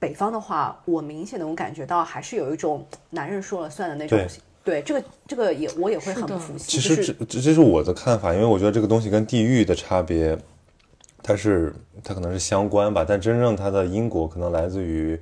[0.04, 4.28] 北方的话，我明显能感觉到还是有一种男人说了算的那种对。
[4.66, 6.72] 对，这个这个也我也会很不服气。
[6.72, 10.38] 其实这这这是我的看法，因为我觉得这个东西跟地域的差别，
[11.22, 15.18] 它是它可能是相关吧，但真正它的因果可能来自于，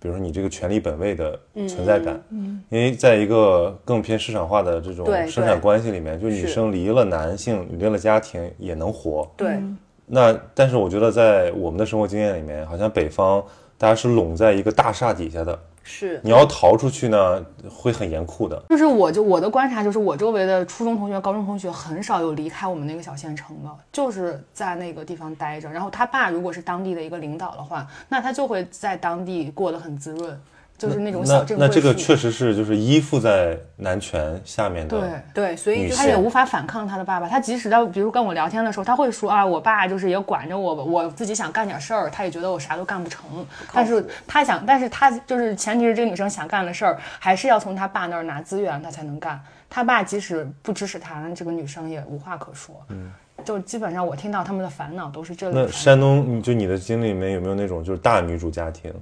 [0.00, 2.20] 比如说你这个权力本位的存在感。
[2.30, 9.28] 嗯，因为在一个更偏市场化的这种生产关系里面，就女生离了男性，离了家庭也能活。
[9.36, 9.60] 对，
[10.06, 13.44] 那但是我觉得在我们的生活经验里面，好像北方
[13.84, 18.58] 大家是拢在一个大厦底下的，是你要逃出去呢，会很严酷的。
[18.70, 25.68] 就是我就我的观察就是，我周围的初中同学、高中同学很少有离开我们那个小县城的，就是在那个地方待着。
[25.68, 30.40] 然后他爸如果是当地的一个领导的话，那他就会在当地过得很滋润，
[30.76, 31.60] 就是那种小那镇贵妇。
[31.60, 35.00] 那这个确实是就是依附在男权下面的。
[35.00, 35.44] 对。
[35.44, 43.24] 对，所以他也无法反抗他的爸爸，他即使到比如跟我聊天的时候，他会说啊，我爸就是也管着我，我自己想干点事儿，他也觉得我啥都干不成。
[43.72, 49.40] 但是他想，但是他就是前提是这个女生想干的事儿，还是要从他爸那儿拿资源，他才能干。
[49.70, 52.74] 他爸即使不支持他，那这个女生也无话可说。
[52.90, 53.10] 嗯，
[53.44, 55.68] 就基本上我听到他们的烦恼都是这类那。
[55.68, 58.92] 山东，你就你的经历里面有没有那种就是大女主家庭？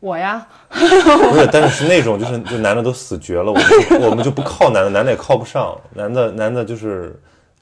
[0.00, 0.78] 我呀，不
[1.36, 7.14] 是，但是是那种就是就男的都死绝了，我们就我们就不靠男的，男的也靠不上，男的男的就是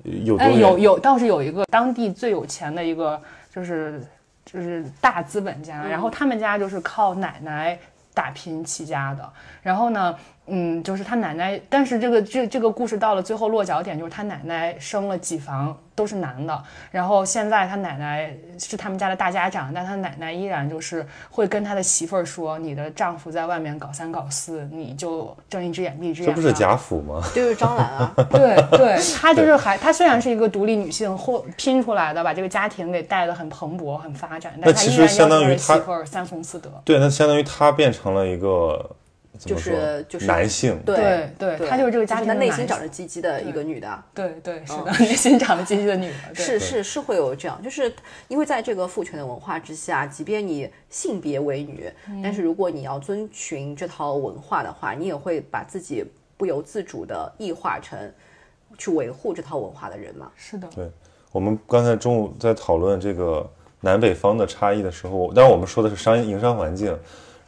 [0.05, 3.21] 有多哎，有有倒是有一个当地最有钱的一个，
[3.53, 4.01] 就是
[4.47, 7.77] 就是大资本家，然后他们家就是靠奶奶
[8.15, 9.29] 打拼起家的。
[9.61, 10.15] 然后呢，
[10.49, 27.23] 嗯，就是他奶奶，但是这个这这个故事到了最后落脚点，就是他奶奶生了几房都是男的，然后现在他奶奶是他们家的大家长，但他奶奶依然就是会跟他的媳妇儿说：“你的丈夫在外面搞三搞四，你就睁一只眼闭一只眼。”这不是贾府吗？
[27.35, 36.71] 就是张兰啊， 对对，她就是还她虽然是一个独立女性，或拼出来的，把这个家庭给带得很蓬勃、很发展，但她依然那其实相当于她媳妇儿三从四德。
[36.85, 38.89] 对，那相当于他变成了一个
[39.47, 39.57] 就？
[39.59, 40.79] 是就是男性。
[40.85, 44.05] 对对对对，她就是这个家庭她的内心长着鸡鸡的一个女的。
[44.15, 47.93] 对对，是的， 内心长着鸡鸡的女的，是是是会有这样，就是
[48.29, 51.91] 因为在这个父权的文化之下，即便你性别为女，
[52.23, 56.05] 但是如果你要遵循这套文化的话，你也会把自己
[56.37, 57.99] 不由自主的异化成
[58.77, 60.31] 去维护这套文化的人嘛。
[60.37, 60.91] 是的，对，
[61.33, 63.49] 我们刚才中午在讨论这个
[63.81, 66.97] 南北方的差异的时候，当然我们说的是商业营商环境。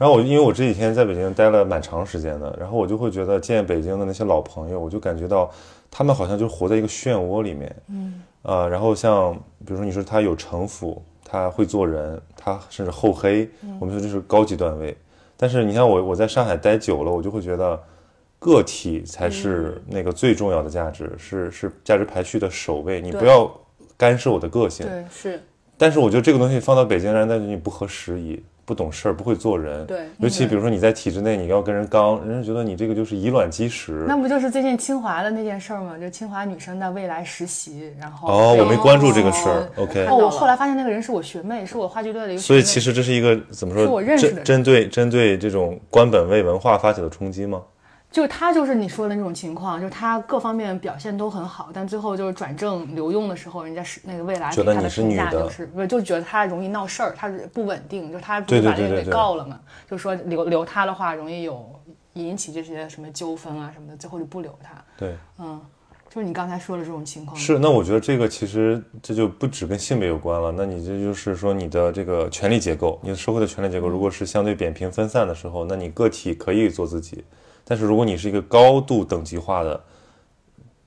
[0.00, 5.50] 然后我因为我这几天在北京待了蛮长时间的，然后我就会觉得见北京的那些老朋友，我就感觉到
[5.90, 7.76] 他们好像就活在一个漩涡里面。
[7.88, 9.34] 嗯，呃，然后像
[9.66, 13.46] 比如说你说他有城府，他会做人，他甚至厚黑，
[13.78, 14.96] 我们说这是高级段位。
[15.36, 17.78] 但是你像我，我在上海待久了，我就会觉得
[18.38, 23.02] 个体才是那个最重要的价值，是是价值排序的首位。
[23.02, 23.54] 你不要
[23.98, 24.86] 干涉我的个性。
[24.86, 25.42] 对是
[25.76, 29.84] 但是我觉得这个东西放到北京，让人感觉你不合时宜，不懂事儿，不会做人。
[29.84, 34.04] 对尤其比如说你在体制内，你要跟人刚，人家觉得你这个就是以卵击石。
[34.06, 35.98] 那不就是最近清华的那件事儿吗？
[35.98, 39.68] 就清华女生在未来实习，然后哦，我没关注这个事儿。
[39.74, 42.46] OK，我后来发现那个人是我学妹，是我话剧队的一个学妹。
[42.46, 43.82] 所以其实这是一个怎么说？
[43.82, 47.60] 是我认识的针针对针对这种官本位文化发起的冲击吗？
[48.10, 61.70] 就他就是你说的那种情况，就是他各方面表现都很好，但最后就是转正留用的时候，人家是那个未来给他的评价就是不是就觉得他容易闹事儿，他是不稳定，就他不对是把那个给对对对对告了嘛，就说留留他的话容易有
[62.14, 64.70] 引起这些什么纠纷啊什么的，最后就不留他。
[64.98, 65.60] 对，嗯，
[66.08, 67.36] 就是你刚才说的这种情况。
[67.36, 67.60] 是。
[67.60, 77.24] 那我觉得这个其实这就不只跟性别有关了，那你这就是说你的这个权力结构，你的社会的权力结构如果是相对扁平分散的时候，那你个体可以做自己，
[77.70, 79.80] 但是如果你是一个高度等级化的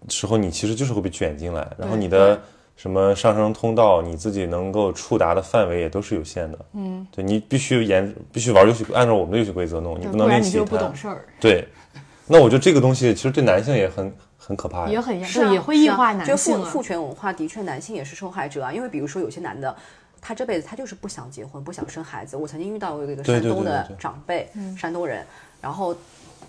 [0.10, 2.38] 时候，你其实就是会被卷进来，然后你的
[2.76, 6.60] 什么上升通道，你自己能够触达的范围也都是有限的。
[6.74, 11.66] 嗯，对你必须严必须玩游戏，按照我们的游戏规则弄，你不能另起不然你就不懂事儿，对，
[12.28, 14.90] 那我觉得这个东西其实对男性也很很可怕。
[14.90, 16.66] 也很严，是啊，也会异化男就性啊。
[16.66, 18.74] 父父权文化的确，男性也是受害者啊。
[18.74, 19.74] 因为比如说有些男的，
[20.20, 22.36] 他这辈子他就是不想结婚，不想生孩子。
[22.36, 25.26] 我曾经遇到过一个山东的对对对长辈，山东人，
[25.62, 25.96] 然后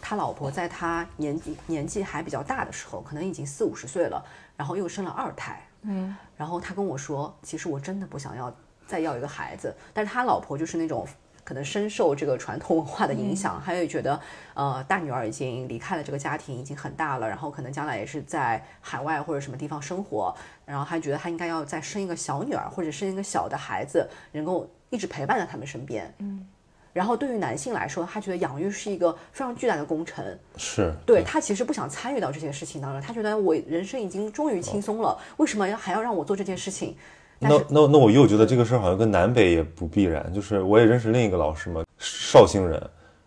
[0.07, 4.23] 他老婆在他年纪年纪还比较大的时候，可能已经四五十岁了，
[4.55, 8.55] 然后又生了二胎，嗯，然后他跟我说，其实我真的不想要
[8.87, 11.09] 再要一个孩子，但是他老婆就是那种
[11.43, 14.21] 可能深受这个传统文化的影响，还有觉得
[14.53, 20.35] 呃大女儿已经离开了这个家庭，已经很大了，然后可能将来也是在海外或者什么地方生活，
[20.67, 26.15] 然后还觉得她应该要再生一个小女儿或者生一个小的孩子，能够一直陪伴在他们身边。
[26.19, 26.47] 嗯。
[26.95, 30.25] 然后对于男性来说，他觉得养育是一个非常巨大的工程，
[30.57, 36.97] 是对他其实不想参与到这件事情当中，他觉得我人生已经终于轻松了，为什么要还要让我做这件事情？
[37.41, 42.81] 那那那我又觉得这个事儿好像跟南北也不必然，就是我也认识另一个老师嘛，绍兴人，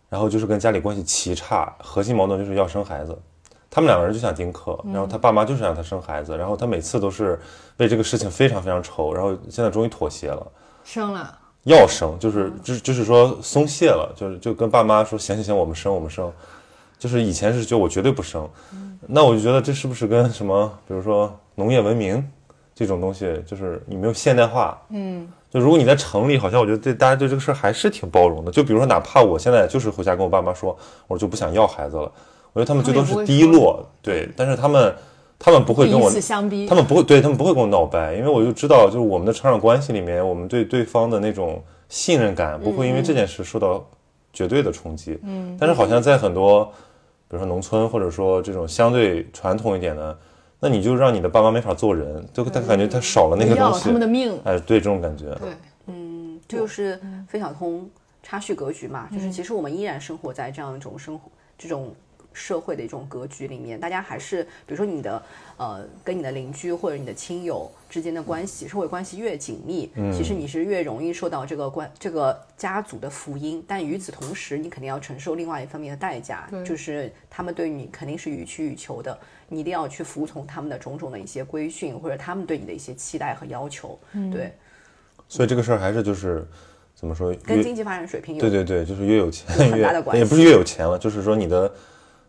[0.10, 3.16] 然后就是跟家里关系奇差，核心矛盾就是要生孩子，
[3.70, 7.38] 他们两个人就想丁克，然后他爸妈就是让他生孩子，然后他每次都是
[7.76, 10.52] 为这个事情非常非常愁，然后现在终于妥协了。
[10.86, 16.32] 生了，要生，就是就是就是说松懈了，就是就跟爸妈说行行行，我们生我们生，
[16.98, 18.50] 就是以前是就我绝对不生，
[19.06, 22.26] 那我就觉得这是不是跟什么，比如说农业文明
[22.74, 28.52] 这种东西，就是你没有现代化，嗯，就如果你在城里，好像我觉得对大家对这个事儿还是挺包容的。
[28.52, 30.78] 就比如说，哪怕我现在就是回家跟我爸妈说，
[31.08, 32.12] 我就不想要孩子了，
[32.54, 34.96] 我觉得他们最多是低落，对，但是他们
[35.40, 36.66] 他们不会跟我相逼。
[36.66, 36.74] 他。
[36.74, 43.88] 们不会，对他们不会跟我闹掰，因为我就知道，就是我们的成长关系里面，我们对对方的那种信任感不会因为这件事受到
[44.34, 45.20] 绝对的冲击。
[45.24, 46.66] 嗯，但是好像在很多，
[47.28, 50.18] 比如说农村，或者说这种相对传统一点的，
[50.60, 55.50] 那你就让你的爸妈没法做人，就他感觉他少了那个东西不要了他们，的命，哎，对这种感觉，对，
[55.86, 57.88] 嗯，这就是费小通
[58.24, 61.94] 插叙格局嘛，就是其实我们依然生活在这样一种生活这种。
[62.38, 65.22] 社会的一种格局里面，大家还是比如说你的
[65.58, 73.64] 呃跟你的邻居或者你的亲友之间的关系，社会关系越紧密，其实你是越容易受到这个关这个家族的福音。
[73.68, 79.18] 但与此同时，你肯定要承受另外一方面的代价，就是他们对你肯定是予取予求的，
[79.50, 83.98] 你一定要去服从他们的种种的一些规训，或者他们对你的一些期待和要求。
[84.32, 84.54] 对，
[85.28, 86.48] 所以这个事儿还是就是
[86.94, 91.72] 怎么说，跟经济发展水平有对对对，就是越有钱很大的越关系也不是越有钱了，就是说你的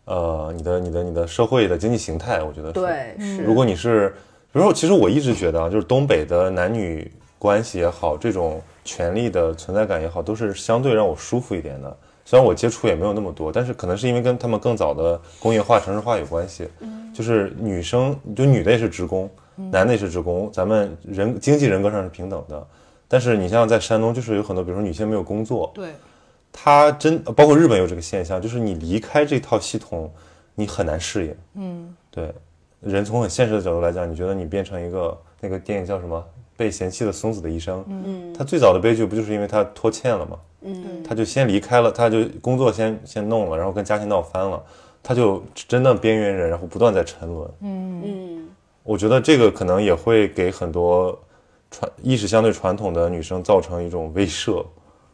[0.09, 2.73] 呃你的你的你的社会的经济形态，我觉得是。
[2.73, 3.43] 对是。
[3.43, 4.09] 如果你是，
[4.53, 11.97] 比如说，其实我一直觉得啊，就是东北的男女关系也好，这种权力的存在感也好，都是相对让我舒服一点的。
[12.25, 16.69] 虽然我接触也没有那么多，但是可能是因为跟他们更早的工业化、城市化有关系。
[17.15, 22.67] 就是女生，就女的也是职工，男的也是职工，咱们人经济人格上是平等的。
[23.09, 25.89] 但是你像在山东，就是有很多，比如说女性没有工作，对，
[26.61, 30.13] 她真包括日本有这个现象，就是你离开这套系统，
[30.57, 31.37] 你很难适应。
[31.55, 32.35] 嗯，对，
[32.81, 36.23] 人从很现实的角度来讲，你觉得你变成一个那个电影叫什么？
[36.57, 37.85] 被嫌弃的松子的一生。
[37.89, 40.37] 嗯他最早的悲剧不就是因为他拖欠了吗？
[40.63, 44.61] 嗯他就先离开了，他就工作先先弄了，然后跟家庭闹翻了，
[45.01, 47.49] 他就真的边缘人，然后不断在沉沦。
[47.61, 48.49] 嗯
[48.83, 51.17] 我觉得这个可能也会给很多
[51.71, 54.65] 传意识相对传统的女生造成一种威慑，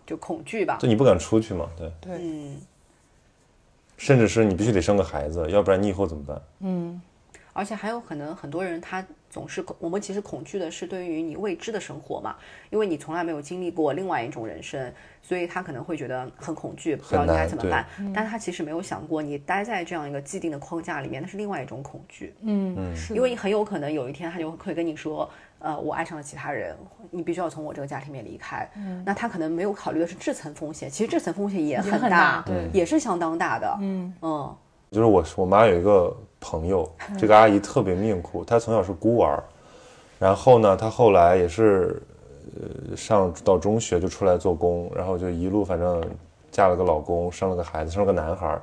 [0.06, 0.88] 就恐惧吧就。
[0.88, 2.60] 你不敢出去嘛，对，对，嗯，
[3.96, 6.42] 甚至是你必须得生个孩子，要不然你以后怎么办？
[6.60, 7.00] 嗯，
[7.52, 12.36] 而且还有可能很多人他总是恐，我们其实恐惧的是对于你未知的生活嘛，
[12.70, 17.84] 因为你从来没有经历过另外一种人生，所以他可能会觉得很恐惧，不知道应该怎么办。
[18.14, 22.32] 但他其实没有想过，你待在这样一个既定的框架里面，那是另外一种恐惧。
[22.42, 25.28] 嗯，是因为你很有可能有一天他就会跟你说，
[25.64, 26.76] 呃，我爱上了其他人，
[27.10, 28.70] 你必须要从我这个家庭里面离开。
[28.76, 33.74] 嗯那他可能没有考虑的是这层风险，其实这层风险也很很大对也是相当大的。
[33.80, 34.54] 嗯嗯
[34.90, 36.86] 就是我我妈有一个朋友，
[37.18, 39.42] 这个阿姨特别命苦，她从小是孤儿，
[40.18, 42.02] 然后呢，她后来也是，
[42.90, 46.04] 呃，上到中学就出来做工，然后就一路反正
[46.52, 48.62] 嫁了个老公，生了个孩子，生了个男孩儿，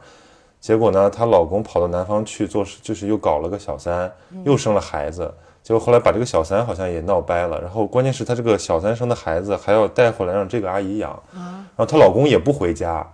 [0.59, 4.09] 结果呢，她老公跑到南方去做，就是又搞了个小三，
[4.43, 5.33] 又生了孩子。
[5.63, 13.05] 结果后来把这个小三好像也闹掰了，然后关键是她这个小三生的孩子还要带回来让这个阿姨养，然后她老公也不回家，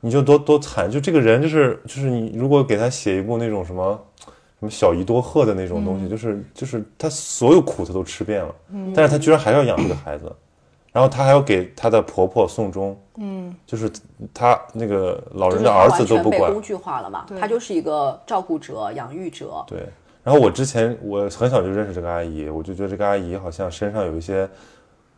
[0.00, 4.00] 你就多多惨，就这个人就是就是你如果给他写一部那种什么
[4.60, 8.54] 什么小姨多鹤的那种东西，就是就是他所有苦他都吃遍了，
[8.94, 10.30] 但是他居然还要养这个孩子，
[10.92, 13.90] 然后他还要给他的婆婆送终，嗯，就是
[14.34, 19.64] 他那个老人的儿子都不管，被工具化了嘛，他就是一个照顾者、养育者。
[19.66, 19.86] 对，
[20.28, 24.46] 然后我之前我很小就认识这个阿姨，我就觉得这个阿姨好像身上有一些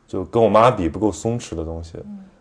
[0.07, 1.99] 就跟我妈比不够松弛的东西，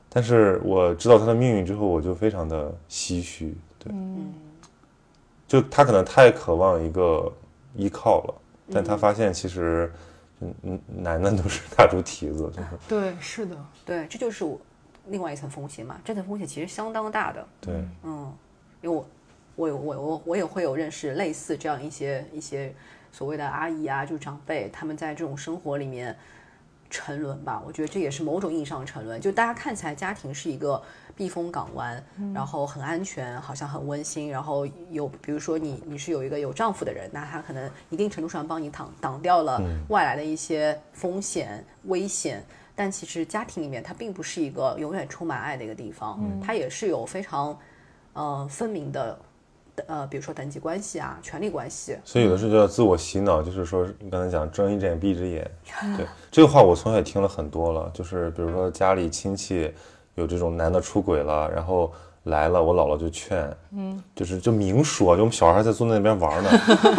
[0.08, 4.32] 但是我知道她的命运之后，我就非常的唏嘘，对，嗯。
[5.48, 7.34] 就她可能太渴望一个
[7.76, 8.36] 依靠了，
[8.72, 9.91] 但她发现其实，
[10.39, 14.62] 嗯嗯，男的都是大猪蹄子，就是 对，是的，对，这就是我
[15.08, 16.00] 另外一层风险嘛。
[16.06, 17.48] 这层风险其实相当大的。
[17.60, 17.74] 对，
[18.04, 18.32] 嗯，
[18.84, 19.04] 因为我
[19.60, 22.74] 我我我我也会有认识类似这样一些一些
[23.12, 26.16] 所谓的阿姨啊，就是长辈，他们在这种生活里面，
[26.89, 27.62] 沉沦吧。
[27.68, 29.20] 我觉得这也是某种意义上的沉沦。
[29.20, 30.82] 就大家看起来家庭是一个
[31.14, 32.01] 避风港湾，
[32.34, 34.32] 然后很安全，好像很温馨。
[34.32, 42.41] 然后有比如说你你是有一个有丈夫的人，那他可能一定程度上帮你挡挡掉了外来的一些风险危险。
[42.76, 47.60] 但其实家庭里面它并不是一个永远充满爱的一个地方，它也是有非常
[48.14, 49.20] 呃分明的。
[49.88, 55.52] 呃，比如说等级关系啊，权力关系，所以有的时候就要自我洗脑，就是说你刚才讲睁一只眼闭一只眼，
[55.98, 57.90] 对这个话我从小也听了很多了。
[57.94, 59.72] 就是比如说家里亲戚
[60.16, 61.92] 有这种男的出轨了，然后
[62.24, 66.50] 来了，我姥姥就劝，嗯，就是就明说，就我们小孩在坐在那边玩呢，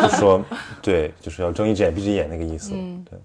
[0.03, 0.43] 就说
[0.81, 3.19] 对，就是要睁一只眼闭一只眼那个意思，对。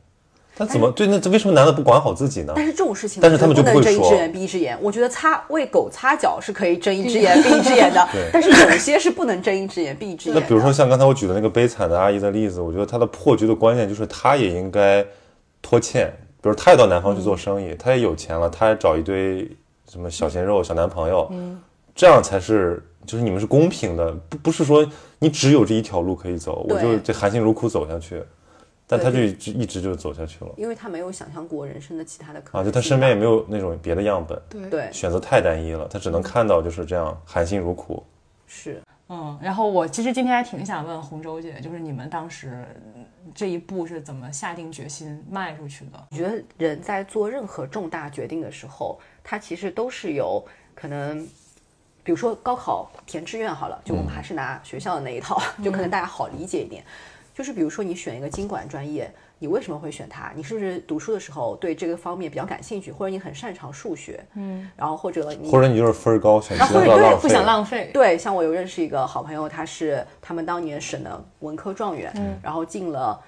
[0.57, 1.05] 他怎么对？
[1.07, 2.53] 那为什么男的不管好自己呢？
[2.55, 4.77] 但是这种事情，但是他们就不会睁一只眼闭一只眼。
[4.81, 10.39] 我觉得擦为狗擦脚是可以睁一只眼闭一只眼的，但是有些是不能睁一只眼闭一只眼。
[10.39, 15.05] 那比如说像刚才我举的那个悲惨的阿姨的例子，我觉得她的破局的关键就是她也应该
[15.61, 16.07] 拖欠，
[16.41, 19.49] 比如她也到南方去做生意，她也有钱了，她也找一堆
[19.91, 21.59] 什么小鲜肉、小男朋友，嗯，
[21.93, 24.87] 这样才是就是你们是公平的，不不是说
[25.19, 28.23] 你只有这一条路可以走，我就这含辛茹苦走下去。
[28.87, 34.69] 但他就一直就走下去了，因为他没有想象过人生的其他的可能啊，就他身边也没有那种别的样本，对。
[34.69, 38.03] 对，选择太单一了，他只能看到就是这样含辛茹苦。
[38.45, 38.79] 是，
[39.09, 42.63] 嗯，然后我其实今天还挺想问洪舟姐，就是你们当时
[43.33, 46.07] 这一步是怎么下定决心迈出去的？
[46.11, 51.27] 我觉得人在做任何重大决定的时候，他其实都是有可能，
[52.03, 56.83] 比如说高考填志愿好了，就我们还是拿学校的那一套， 就可能大家好理解一点。
[57.35, 60.31] 就是比如说，你选一个经管专业，你为什么会选它？
[60.33, 64.25] 你是不是读书的时候对这个方面比较感兴趣，或者你很擅长数学？
[64.35, 67.91] 嗯，然后或者你或者你就是分高，选不要浪费，不想浪费。
[67.93, 73.19] 对，像我有认识一个好朋友，他是他们当年省的文科状元，然后进了。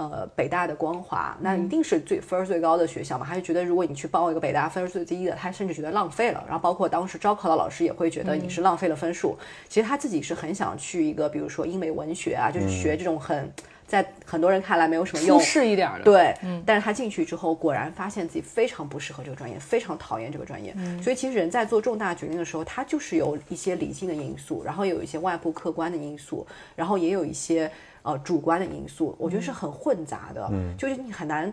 [0.00, 3.26] 呃，北大的光华，那一定是最分儿最高的学校嘛？
[3.28, 6.42] 他就觉得，如果你去报一个北大分儿最低的，他甚至觉得浪费了。
[6.46, 9.36] 然后包括当时招考的老师也会觉得你是浪费了分数。
[9.68, 13.52] 其实他自己是很想去一个，比如说英美文学啊，就是学这种很
[13.86, 16.04] 在很多人看来没有什么用、舒适一点的。
[16.04, 16.34] 对，
[16.64, 20.74] 但是他进去之后，果然发现自己非常不适合这个专业，非常讨厌这个专业。
[21.02, 27.70] 所以其实人在做重大决定的时候，他就是有一些理性的因素，然后有一些外部客观的因素，然后也有一些。
[28.02, 31.52] 呃，主观的因素，我觉得是很混杂的，就是你很难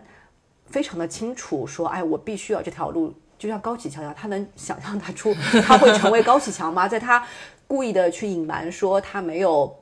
[0.66, 6.86] 非常的清楚说，哎，我必须要这条路，就像高启强一样，他能想象他出他会成为高启强吗？
[6.88, 7.22] 在他
[7.66, 9.74] 故意的去隐瞒说他没有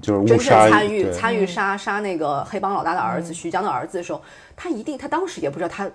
[0.00, 4.22] 就是真正参与参与杀杀那个黑帮老大的儿子徐江的儿子的时候，
[4.56, 5.90] 他一定他当时也不知道他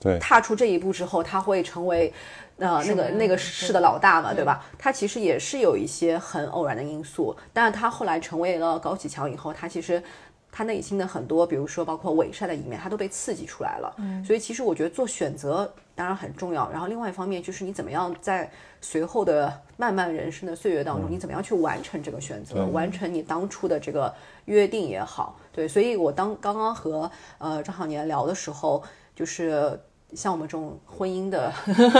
[0.00, 0.18] 对。
[0.18, 2.12] 踏出这一步之后他会成为。
[2.58, 4.64] 呃，那个那个市的老大嘛，对吧？
[4.78, 10.02] 他其实也是有一些很偶然的因素，但是他后来成为了高启强以后，他其实
[10.50, 13.94] 他内心的很多，比如说包括伪善的一面，他都被刺激出来了。
[13.98, 18.50] 嗯，所以其实我觉得做选择当然很重要，然后另外一方面就是你怎么样在
[18.80, 24.10] 随后的漫漫人生的岁月当中，你怎么样去完成这个选择，完成你当初的这个
[24.46, 25.68] 约定也好，对。
[25.68, 28.82] 所以我当刚刚和呃张小年聊的时候，
[29.14, 29.78] 就是。
[30.14, 31.52] 像我们这种婚姻的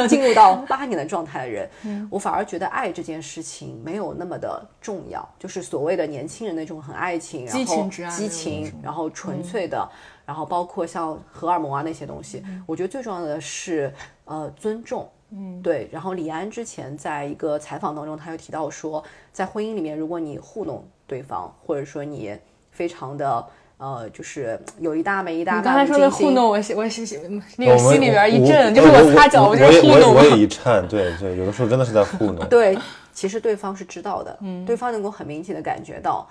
[0.09, 5.29] 进入到 八年的状态的人，我反而觉得爱这件事情没有那么的重要。
[5.39, 9.87] 就是所谓的年轻人那种很爱情，然后激情，然后纯粹的，
[10.25, 12.43] 然后包括像荷尔蒙啊那些东西。
[12.65, 13.93] 我觉得最重要的是
[14.25, 15.09] 呃尊重。
[15.31, 15.89] 嗯，对。
[15.91, 19.03] 然后李安之前在一个采访当中，他又提到说，
[19.33, 22.39] 在婚姻里面，如果你糊弄对方，或者说你
[22.71, 23.45] 非常的。
[23.79, 25.59] 呃，就是有一搭没一搭。
[25.59, 26.85] 你刚才说的糊弄，我我我
[27.57, 30.14] 那个心里边一震，就是我擦脚，我就是糊弄。
[30.14, 32.37] 我也一颤，对对，有的时候真的是在糊弄。
[32.49, 32.79] 对，
[33.12, 36.27] 其实对方是知道的，嗯，对方能够很明显的感觉到，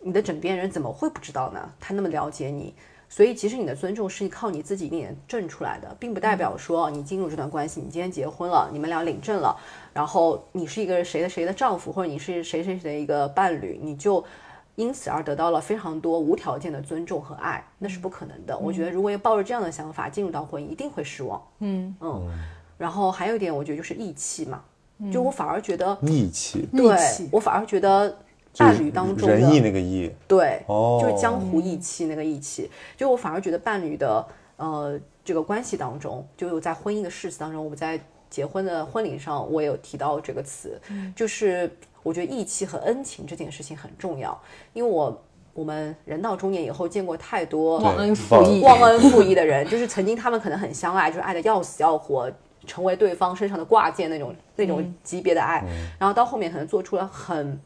[0.00, 1.60] 你的枕边人怎么会不知道呢？
[1.80, 2.72] 他那么了解你，
[3.08, 9.56] 所以其实你的尊重是靠你自己一点挣出来的，并不代表说你进入这段关系，你今天结婚了，你们俩领证了，
[9.92, 14.24] 然后你是一个谁的谁的丈夫，或者你是谁谁谁的一个伴侣，你就。
[14.76, 18.58] 因此而得到了非常多无条件的尊重和爱，那是不可能的。
[18.58, 21.40] 我觉得如果要抱着这样的想法进入到婚姻，一定会失望。
[21.60, 22.28] 嗯嗯。
[22.76, 24.62] 然后还有一点，我觉得就是义气嘛。
[25.12, 26.96] 就我反而觉得义气，对
[27.30, 28.16] 我反而觉得
[28.56, 32.68] 伴侣当中仁义那个义，对，就是江湖义气那个义气。
[32.96, 40.80] 就我反而觉得伴侣的呃这个关系当中，就在婚姻的誓词当中，我们在结婚的婚礼上，我有提到这个词，
[41.14, 41.70] 就是。
[42.04, 44.40] 我觉得义气和恩情这件事情很重要，
[44.72, 52.30] 因为我我们人到中年以后见过太多忘恩负义、忘恩负义的人，就是曾经他们可能很相爱，就是爱的要死要活，
[52.64, 55.64] 成为对方身上的挂件那种那种级别的爱，
[55.98, 57.60] 然后到后面可能做出了很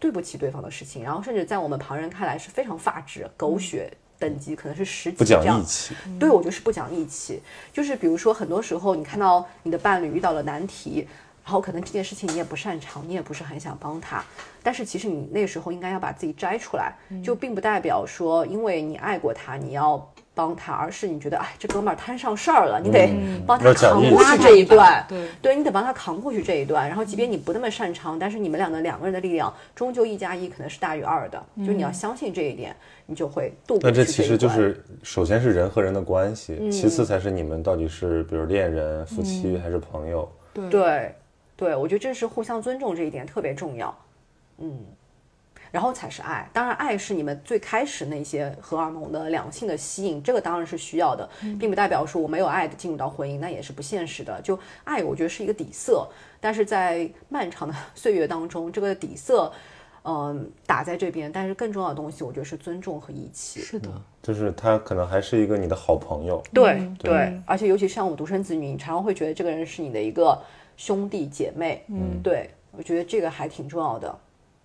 [0.00, 3.92] 对不起对方的事情，然后甚至在我们旁人看来是非常发指、狗血。
[4.20, 7.40] 等级可能是十级不讲这样义气，对，我觉得是不讲义气。
[7.72, 11.06] 就是比如说，很多时候你看到你的伴侣遇到了难题，
[11.48, 14.22] 然后可能这件事情你也不擅长，你也不是很想帮他，
[14.62, 16.92] 但是其实你那时候应该要把自己摘出来，
[17.24, 20.06] 就并不代表说因为你爱过他，你要。
[20.34, 23.10] 帮他，而是你觉得，哎，这哥们儿摊上事儿了，你得
[23.44, 25.04] 帮他扛过去这一段。
[25.08, 32.72] 对对你得帮他扛过去这一段，然后即便你不那么擅长，但是你们两个两个人的力量，终究一加一可能是大于二的，就你要相信这一点，
[33.04, 40.30] 你就会度过那这其实就是，首先是人和人的关系，嗯其次才是你们到底是比如恋人、夫妻还是朋友。
[40.70, 41.12] 对
[41.58, 43.92] 对对，我觉得这是互相尊重这一点特别重要，
[44.58, 44.78] 嗯，
[45.72, 46.48] 然后才是爱。
[46.52, 51.28] 当然，爱是你们最开始那些荷尔蒙的两性的吸引，这个当然是需要的，
[51.58, 54.40] 并不代表说我没有爱的进入到婚姻，那也是不现实的。
[54.40, 56.08] 就爱，我觉得是一个底色，
[56.40, 59.52] 但是在漫长的 岁月当中，这个底色。
[60.04, 63.60] 嗯，打在这边，但是更重要的东西，我觉得是尊重和义气。
[63.60, 63.90] 是的，
[64.22, 70.40] 就是他可能还是一个你的好朋友，对对对，而且尤其像我独生子女，你常常会觉得这个人是你的一个
[70.78, 71.84] 兄弟姐妹。
[71.88, 74.18] 嗯，对，我觉得这个还挺重要的。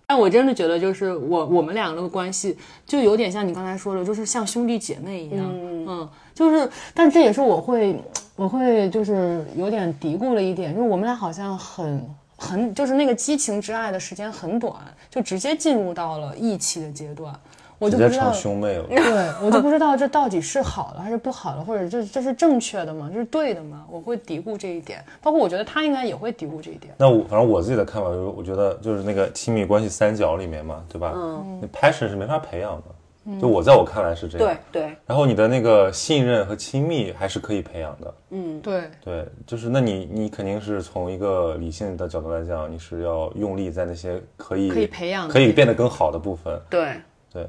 [0.06, 2.56] 但我真的觉得，就是我我们两个的关系，
[2.86, 5.50] 就有点像你刚才说的，就是像兄弟姐妹一样。
[5.86, 7.94] 嗯就是，但这也是我会，
[8.36, 12.04] 我会就是有点嘀咕了一点，就是我们俩好像很
[12.36, 14.74] 很，就是那个激情之爱的时间很短，
[15.08, 17.32] 就直接进入到了义气的阶段。
[17.78, 18.84] 我就不知道，兄妹了。
[18.86, 23.10] 对我就不知道这到底是好的还是不好的，或者这这是正确的吗？
[23.12, 23.84] 这是对的吗？
[23.90, 26.94] 我会嘀咕这一点，包括我觉得他应该也会嘀咕这一点。
[26.98, 31.12] 那我反正我自己的看法就是，我觉得就是那个亲密关系三角里面嘛，对吧？
[31.14, 34.58] 嗯，那 passion 是没法培养的，就我在我看来是这样。
[34.72, 38.14] 对对，然后你的那个信任和亲密还是可以培养的。
[38.30, 46.60] 嗯对，对，就是那你你肯定是从一个理性的角度来讲，你是要用力在那些可以可以培养可以变得更好的部分。
[46.68, 46.94] 对，
[47.32, 47.46] 对，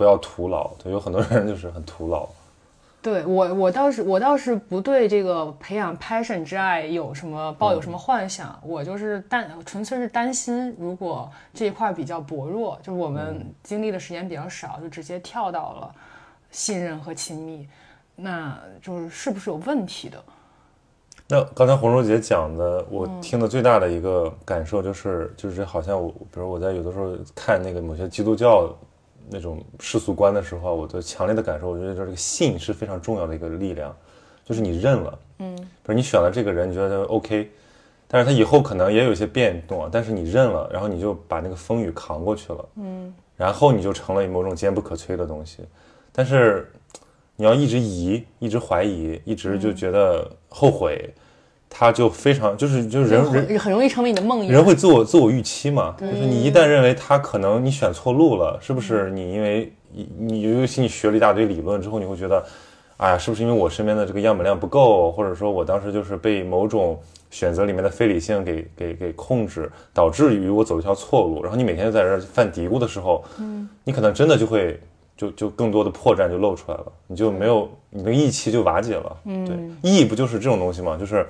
[0.00, 0.70] 不要徒劳。
[0.82, 2.26] 对，有很多人就是很徒劳。
[3.02, 15.94] 对我，我倒是我倒是不对这个培养 passion 之爱有什么抱有什么幻想，我就是担纯粹是担心，如果这一块比较薄弱，就是我们经历的时间比较少，就直接跳到了
[16.50, 17.68] 信任和亲密，
[18.16, 20.22] 那就是是不是有问题的？
[21.26, 28.68] 那刚才红柔姐讲的，我听的最大的一个感受就是，就是好像我，比如我在有的时候看那个某些基督教
[29.30, 33.94] 那种世俗观的时候，我的强烈的感受，我觉得这个信是非常重要的一个力量，
[34.44, 37.50] 就是你认了，嗯，比如你选了这个人，你觉得 OK，
[38.08, 45.64] 但是他以后可能也有一些变动啊，但是你认了，然后你就把那个风雨扛过去了，嗯，然后你就成了某种坚不可摧的东西，
[46.12, 46.70] 但是
[47.36, 51.14] 你要一直疑，一直怀疑，一直就觉得后悔，
[51.72, 54.50] 他就非常就是就是人人很很容易成为你的梦魇。
[54.50, 62.44] 人会自我自我预期嘛，就是你一旦认为他可能你选错路了，是不是你因为你你尤其你学了一大堆理论之后，你会觉得，
[62.96, 67.00] 哎呀，是不是因为我身边的这个样本量不够，或者说我当时就是被某种
[67.30, 74.78] 选择里面的非理性给给给控制，导致于我走一条错路，然后你每天就在这犯嘀咕的时候，嗯，你可能真的就会
[75.16, 79.56] 就就更多的破绽就露出来了，你就没有你的义气就瓦解了，嗯，对，
[79.88, 80.96] 义不就是这种东西吗？
[80.98, 81.24] 就是。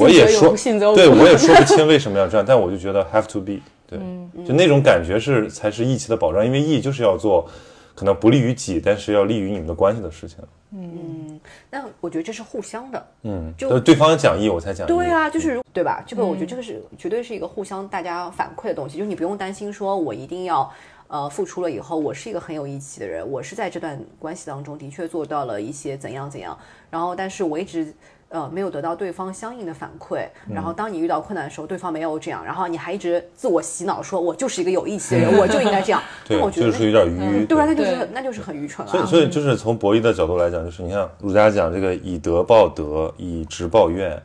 [0.00, 0.54] 我也说
[0.94, 3.98] 对 我也说不清为什么要这样， 但我就觉得 have to be，对，
[4.46, 7.46] 就那种感觉是才是义气的保障，因为义就是要做
[7.94, 10.38] 可能不利于己，但是要利于你们的关系的事情。
[10.76, 11.38] 嗯
[11.70, 13.06] 那我觉得这是互相的。
[13.22, 14.88] 嗯，就呃对方讲义，我才讲义。
[14.88, 16.02] 对啊，就是如对吧？
[16.06, 20.72] 这个我觉得这个是绝对是一个互相大家反馈的东西，就是你不用担心说我一定要
[21.08, 26.58] 呃付出了以后，我是一个很有义气的人，我是在这段关系当中的确做到了一些怎样怎样，
[26.90, 27.92] 然后但是我一直。
[28.34, 36.02] 呃，没有得到对方相应的反馈，然后当你遇到困难的时候，对方没有这样，然后你还一直自我洗脑说，我就是一个有义气的人，我就应该这样。
[36.26, 37.44] 对那我，觉得就是有点愚。
[37.46, 37.64] 对吧？
[37.64, 38.92] 那就是那就是很愚蠢了、啊。
[38.92, 44.20] 所以，所以就是从博弈的角度来讲，就是你看儒家讲这个以德报德，以直报怨。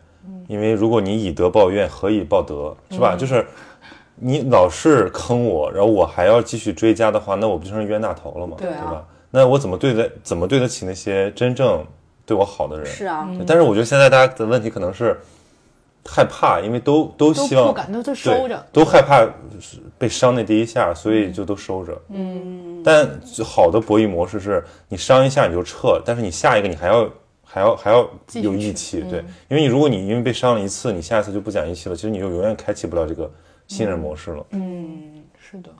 [0.47, 2.75] 因为如果你以德报怨，何以报德？
[2.89, 3.15] 是吧？
[3.15, 3.45] 就是
[4.15, 8.55] 你老是坑我，然后我还要继续追加的话，那我不就成冤大头了吗？
[8.57, 9.05] 对啊吧？
[9.29, 11.85] 那我怎么对得怎么对得起那些真正
[12.29, 12.85] 对我好的人？
[12.85, 15.19] 是啊，但是我觉得现在大家的问题可能是
[16.05, 18.63] 害怕，因为都都都希望都都对收着。
[18.71, 19.27] 都害怕
[19.97, 21.99] 被伤那第一下，所以就都收着。
[22.09, 23.09] 嗯，但
[23.43, 27.09] 好的博弈模式是你伤一下你就撤，但是你下一个你还要
[27.43, 33.27] 还要还要有义气，对，因为你如果你因为被伤了一次，你下一次就不讲义气了，其实你就永远开启不了这个
[33.67, 34.45] 信任模式了。
[34.51, 35.71] 嗯，是的。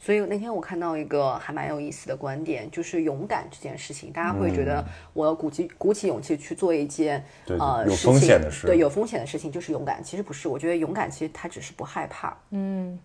[0.00, 4.82] 所以那天我看到一个还蛮有意思的观点，就是勇敢这件事情，大家会觉得
[5.12, 10.02] 我要鼓起鼓起勇气去做一件嗯对呃有事情风险的事对有风险的事情就是勇敢。
[10.02, 12.34] 其实不是，我觉得勇敢其实它只是不害怕。
[12.50, 12.98] 嗯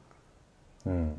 [0.86, 1.18] 嗯，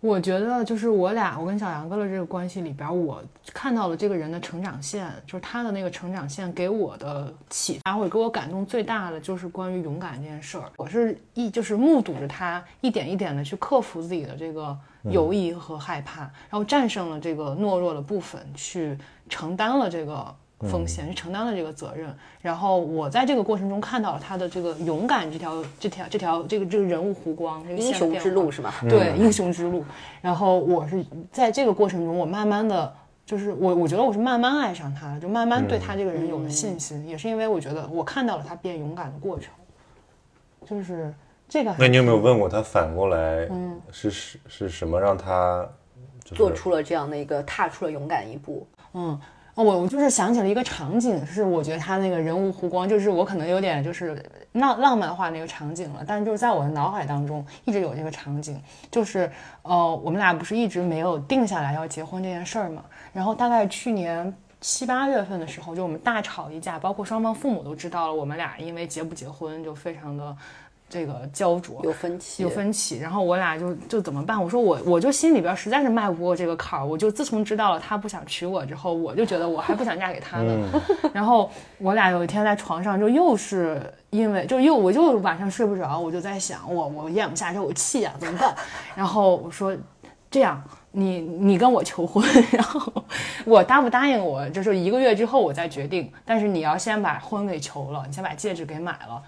[0.00, 3.22] 我觉得就是我俩，我跟小杨哥的这个关系里边，我
[3.52, 10.64] 看到了这个人的成长线，就是他的那个成长线给我的启发或者给我感动最大的，就是关于勇敢这件事儿。
[10.78, 14.74] 我是一就是目睹着他一点一点的去克服自己的这个
[15.04, 18.96] 犹疑和害怕，然后战胜了这个懦弱的部分，去
[19.28, 20.34] 承担了这个。
[20.68, 28.74] 风险去承担了这个责任，然后我在这个过程中看到了他的这个勇敢这条这条这条这个这个人物弧光，这个英雄之路是吧？
[28.82, 29.82] 对，英雄之路。
[30.20, 31.02] 然后我是
[31.32, 32.94] 在这个过程中，我慢慢的
[33.24, 39.54] 就是我我觉得我是慢慢爱上他，就慢慢对他这个人有了信心，也是因为我觉得我看到了他变勇敢的过程，
[40.66, 41.14] 就是
[41.48, 41.74] 这个。
[41.78, 45.66] 那你有没有问过他反过来，嗯，是是是什么让他
[46.22, 48.66] 做出了这样的一个踏出了勇敢一步？
[48.92, 49.18] 嗯。
[49.62, 59.30] 我我就是想起了一个场景，是我觉得他那个人物弧光，就是我可能有点就是浪浪漫化那个场景了，但是就是在我的脑海当中一直有这个场景，就是
[59.62, 70.36] 呃我们俩不是一直没有定下来要结婚这件事儿嘛，然后大概去年七八月份的时候，就我们大吵一架，包括双方父母都知道了，我们俩因为结不结婚就非常的。
[70.90, 74.42] 这个焦灼有分歧，有分歧，然后我俩就就怎么办？
[74.42, 80.68] 我说我我就心里边实在是迈不过这个坎儿，我就自从知道了他不想娶我之后，我就觉得我还不想嫁给他呢。
[81.14, 83.80] 然后我俩有一天在床上就又是
[84.10, 88.52] 因为就又我就晚上睡不着，我就在想我我咽不下这口气啊，怎么办？
[88.96, 89.72] 然后我说
[90.28, 90.60] 这样，
[90.90, 92.92] 你你跟我求婚， 然后
[93.44, 99.22] 我答不答应我，就是一个月之后我再决定，但是你要先把婚给求了，你先把戒指给买了。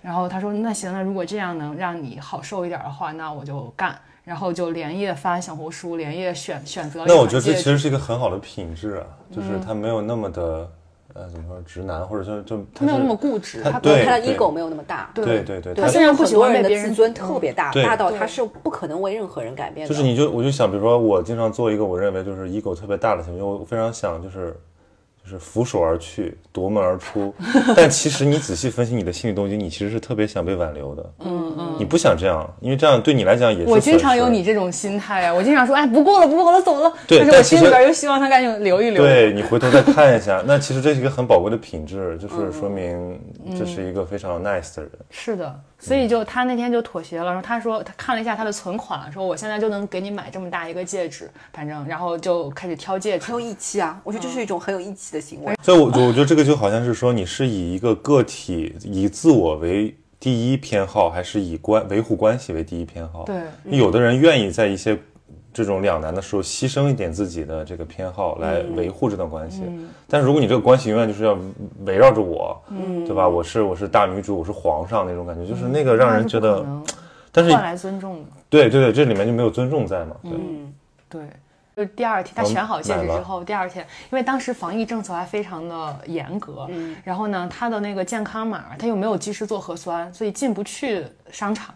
[0.00, 7.06] 然后他说：“那行，那如果这样能让你好受一点的话，那我就干。”然后就连夜发小红书，连夜选选择了。
[7.08, 10.70] 那我觉得这其实是一个很好的品质啊，就是他没有那么的，
[11.14, 15.10] 呃，怎么说，直男，或者说就他没有那么固执，他对他的 ego 没有那么大。
[15.14, 19.94] 对对对，他虽然不喜欢人的自尊特别大，大到他是不可能为任何人改变的。
[19.94, 24.54] 就是你就我就想，比如说我经常做一个我认为就是 ego 特别大的行为，我非常想就是。
[25.28, 27.34] 是拂手而去，夺门而出，
[27.76, 31.12] 但其实你仔细分析你的心理动机，你其实是特别想被挽留的。
[31.20, 33.70] 嗯嗯，你不想这样，因为这样对你来讲也是。
[33.70, 36.92] 我经常有你这种心态啊，我经常说，哎，不过了，不过了，走了。
[37.06, 39.04] 对，但是我心里边又希望他赶紧留一留。
[39.04, 43.20] 对你回头再看一下，那其实这是一个很宝贵的品质，就是说明
[43.56, 44.90] 这是一个非常 nice 的人。
[45.10, 45.60] 是的。
[45.78, 54.00] 所以就他那天就妥协了，然后他说他看了一下他的存款，说我现在就能给你买这么大一个戒指，反正然后就开始挑戒指，很有义气啊！
[54.02, 55.54] 我觉得这是一种很有义气的行为。
[55.62, 63.24] 所以我我觉得这个就好像是说你是以一个个体以自我为第一偏好，还是以关维护关系为第一偏好？
[63.24, 64.98] 对，有的人愿意在一些。
[65.58, 69.64] 这种两难的时候，牺牲一点自己的这个偏好来维护这段关系。
[70.06, 71.36] 但如果你这个关系永远就是要
[71.84, 72.56] 围绕着我，
[73.04, 73.28] 对吧？
[73.28, 76.64] 我是我是大女主，我是皇上那种感觉，就是那个让人觉得，
[77.32, 78.30] 但是换来尊重的。
[78.48, 80.14] 对对对，这里面就没有尊重在嘛？
[80.22, 80.32] 对
[81.08, 81.28] 对。
[81.76, 91.72] 就第二天，他选好戒指之后，第二天，因为当时防疫政策还非常的严格，嗯，然后呢，他的那个健康码他又没有及时做核酸，所以进不去商场，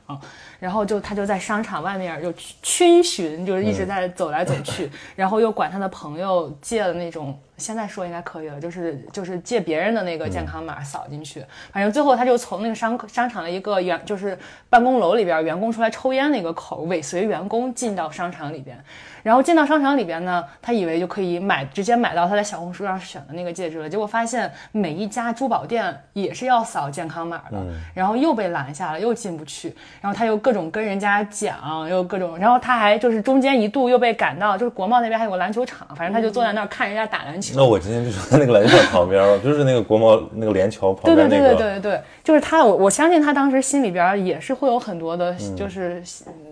[0.62, 2.32] 然后就他就在商场外面就
[2.62, 7.36] 逡巡，就是一直在走来走去，然后又管他的朋友借了那种。
[7.62, 14.36] 现在说应该可以了，就是就是借别人的那个健康码扫进去，反正最后他就从那个商商场的一个员，就是
[14.68, 18.76] 办公楼里边员工出来抽烟那个口尾随员工进到商场里边，
[19.22, 27.58] 然后进到商场里边呢，他以为就可以买直接买到他在小红书上选的那个戒指了，结果发现每一家珠宝店也是要扫健康码的，
[27.94, 37.51] 然后又被拦下了，又进不去，然后他又各种跟人家讲，又各种，然后他还就是中间一度又被赶到，就是国贸那边还有个篮球场，反正他就坐在那儿看人家打篮球。
[37.54, 41.28] 那我今天就是在那个篮球场旁边了，就是那个国贸那个连桥旁边那个。
[41.28, 46.02] 对对对对对对，就是他，我我相信他当时心里边也是会有很多的，就是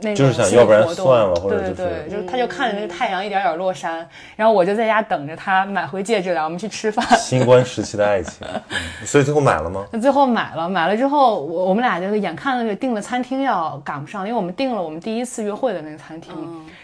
[0.02, 7.06] 那就是想要不然算了，或者对对对，就是他就看着那个太阳一点点落山，然后我就在家等着他买回戒指来，我们去吃饭。
[7.18, 8.46] 新冠时期的爱情，
[9.04, 9.86] 所以最后买了吗？
[9.92, 16.34] 那最后买了，买了之后，我我们俩就是眼看着订的餐厅要赶不上，因为我们订了我们第一次约会的那个餐厅，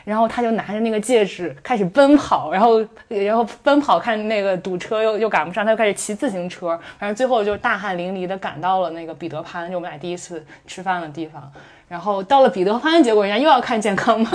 [0.05, 3.96] 然后他就拿着那个戒指开始奔跑，然后然后奔跑。
[3.97, 11.51] 我看那个堵车又又赶不上，他就开始骑自行车，反正最后就大汗淋漓的赶到了那个彼得潘，就我们俩第一次吃饭的地方。
[11.89, 14.31] 然后到了彼得潘，结果人家又要看健康码，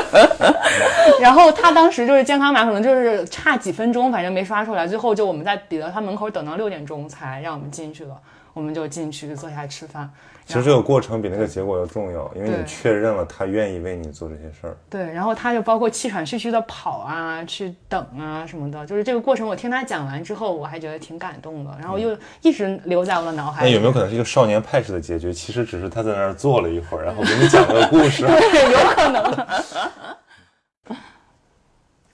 [1.20, 8.16] 然后他当时就是健康码可能就是差几分钟，反正没刷出来，最后就我们在彼得潘门口等到六点钟才让我们进去了，
[8.54, 10.08] 我们就进去坐下吃饭。
[10.48, 14.74] 其实这个过程比那个结果要重要，因为你确认了他愿意为你做这些事儿。
[14.88, 19.46] 对，然后他就包括气喘吁吁的跑啊，去等啊什么的，就是这个过程。
[19.46, 23.62] 我听他讲完之后，我还觉得挺感动的，然后又一直留在我的脑海。
[23.64, 25.34] 那有没有可能是一个少年派式的结局？
[25.34, 28.24] 其实只是他在那儿儿坐了一会儿，然后给你讲个故事。
[28.26, 29.46] 对，有可能。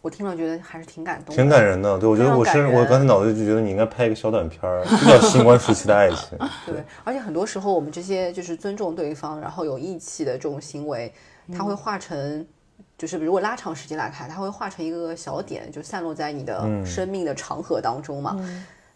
[0.05, 1.99] 我听了觉得还是挺感动的，挺感人的。
[1.99, 6.37] 对，我觉得我是我刚才脑子里就觉得你应该拍一个小短片儿，就叫《新冠时期的爱情
[6.67, 11.11] 》。对，而且很多时候我们这些就是尊重对方，然后有义气的这种行为，
[11.57, 12.47] 它会化成，
[12.99, 18.37] 就是如果拉长时间来看，它会化成一个个小点，就散落在你的生命的长河当中嘛。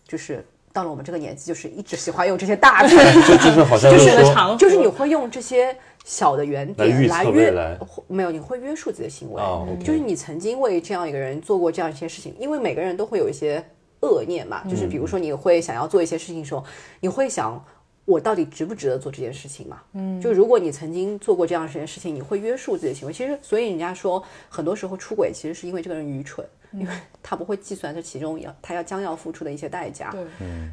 [0.07, 0.45] 就是
[0.79, 2.95] 到了我们这个年纪，就是一直喜欢用这些大字，
[3.26, 9.43] 就就是好像就是说，长河就是你会用这些小的圆来预测点来约未来没有，你会约束自己的行为。
[9.85, 13.61] 就是你曾经为这样一个人做过这样一些事情，因为每个人都会有一些
[14.03, 16.62] 恶念嘛，就是比如说你会想要做一些事情的时候，
[17.01, 17.61] 你会想。
[18.09, 19.83] 我到底值不值得做这件事情嘛？
[19.93, 23.13] 嗯，就如果你曾经做过这样一件事情，你会约束自己的行为。
[23.13, 26.93] 其实，所以人家说，很多时候出轨其实是因为这个人愚蠢，因为
[27.23, 30.11] 他不会计算这其中要他要将要付出的一些代价。
[30.11, 30.25] 对，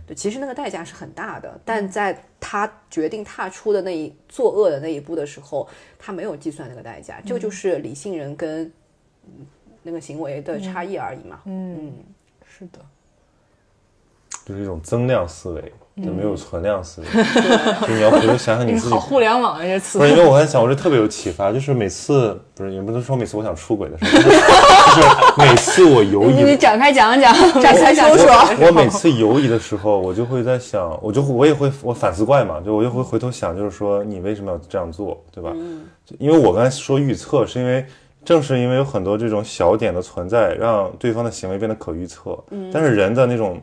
[0.08, 5.68] 对，其实那个代价是很大的，但在他决定踏出的那一作恶的那一步的时候，
[6.00, 8.64] 他没有计算那个代价，这个就是理性人跟
[9.26, 9.46] 嗯
[9.84, 11.42] 那个行为的差异而已嘛。
[11.44, 11.92] 嗯，
[12.48, 12.80] 是的。
[14.46, 15.74] 就是一种增量思维，
[16.04, 17.08] 就没有存量思维。
[17.88, 24.38] 就你要回头想想你自己好，互联网啊，这词不是因为我在想，我这特别有启发，就是每次不是也不能说每次我想出轨的时候，就是
[25.38, 35.52] 每次我犹疑你，展开讲讲，展开说说我每次犹疑的时候，我就会在想，我就会我也会我反思怪嘛，就我就会回头想，就是说你为什么要这样做，对吧？
[35.56, 35.82] 嗯
[36.20, 37.84] 因为我刚才说预测，是因为
[38.24, 42.38] 正是因为有很多这种小点的存在，让对方的行为变得可预测。
[42.72, 43.60] 但是人的那种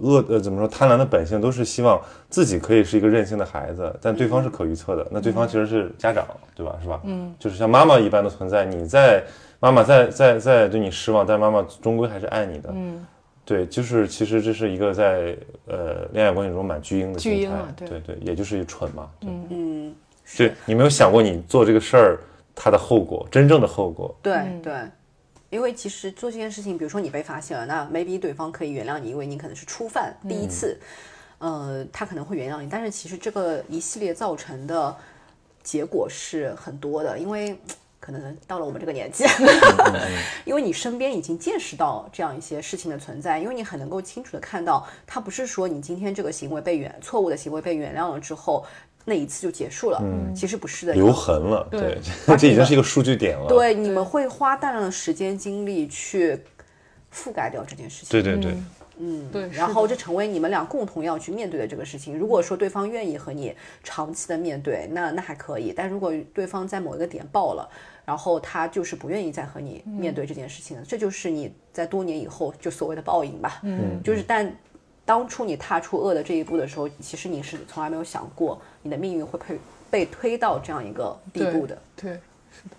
[0.00, 5.06] 恶呃怎么说贪婪的本性，都是希望自己可以是一个任性的孩子，但对方是可预测的。
[5.10, 6.78] 那对方其实是家长，对吧？
[6.82, 7.00] 是吧？
[7.04, 9.22] 嗯，就是像妈妈一般的存在，你在
[9.60, 12.70] 妈妈在在在对你失望，但妈妈终归还是爱你的。
[12.72, 13.06] 嗯。
[13.44, 15.34] 对，就是其实这是一个在
[15.66, 19.08] 呃恋爱关系中蛮巨婴的巨心态，婴啊对对对，也就是蠢嘛。
[19.18, 19.94] 对，嗯，
[20.36, 22.20] 对你没有想过你做这个事儿
[22.54, 24.14] 它的后果，真正的后果。
[24.20, 24.74] 对对，
[25.50, 30.78] 因为其实做这件事情，比如说你被发现了，那 maybe 对方可以原谅你，因为你可能是初犯，第一次，
[31.38, 34.96] 呃，他可能会原谅你，但是其实这个一系列造成的
[35.62, 37.58] 结果是很多的，因为。
[38.00, 39.24] 可能到了我们这个年纪，
[40.46, 48.64] 因为你身边已经见识到这样一些事情的存在，因为你很能够清楚的看到，他不是说你今天这个行为被原错误的行为被原谅了之后，
[49.08, 50.02] 那一次就结束了，
[50.36, 53.48] 其实不是的，留痕了，对对， 这已经是一个数据点了。
[53.48, 56.38] 对，你们会花大量的时间精力去
[57.12, 58.10] 覆盖掉这件事情。
[58.10, 58.54] 对对对，
[58.98, 62.18] 嗯对，然后这成为你们俩共同要去面对的这个事情。
[62.18, 67.68] 如果说对方愿意和你长期的面对，那那还可以；但如果对方在某一个点爆了，
[68.04, 73.60] 然后他就是不愿意再和你面对这件事情了，这就是你在多年以后就所谓的报应吧。
[73.62, 74.50] 嗯，就是但
[75.08, 81.78] 当初你踏出恶的这一步的时候，其实你是从来没有想过你的命运会被被推到这样一个地步的。
[81.96, 82.12] 对，
[82.52, 82.76] 是的。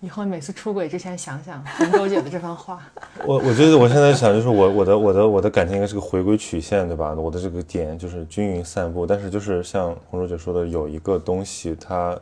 [0.00, 2.80] 以后每次出轨之前想想红周姐的这番话，
[3.26, 7.12] 我我觉得我现在想就是我我的我的我的感情应该是个回归曲线，对吧？
[7.12, 12.18] 我的这个点就是均匀散布，但是就是像红柔姐说的，有一个东西它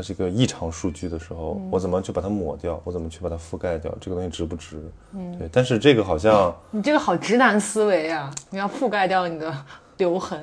[0.00, 2.80] 它是一个异常数据的时候，我怎么去把它抹掉？
[2.84, 3.94] 我怎么去把它覆盖掉？
[4.00, 4.78] 这个东西值不值？
[5.12, 5.46] 嗯，对。
[5.52, 8.32] 但是这个好像 你这个好直男思维啊！
[8.48, 9.54] 你要覆盖掉你的
[9.98, 10.42] 留痕。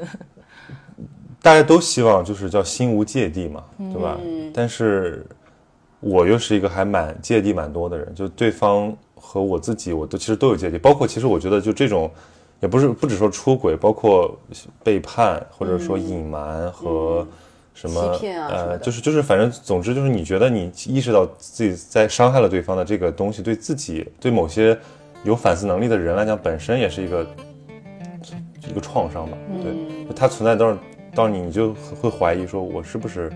[1.41, 4.15] 大家都希望就是叫心无芥蒂嘛，对吧？
[4.53, 5.25] 但是
[6.01, 10.77] 我又是一个还蛮芥蒂蛮多的人，就对方和我自己，我都其实都有芥蒂。
[10.77, 12.11] 包括其实我觉得就这种，
[12.59, 14.37] 也不是不只说出轨，包括
[14.83, 17.25] 背叛或者说隐瞒和
[17.79, 24.75] 什么、欺骗啊呃，就是就是反正总之就是你觉得你意识到自己在伤害了对方的这个东西，对自己对某些
[25.23, 27.27] 有反思能力的人来讲，本身也是一个
[28.67, 29.37] 一个创伤吧。
[29.61, 30.77] 对，嗯它存在到
[31.13, 33.31] 到你，你就会怀疑说，我是不是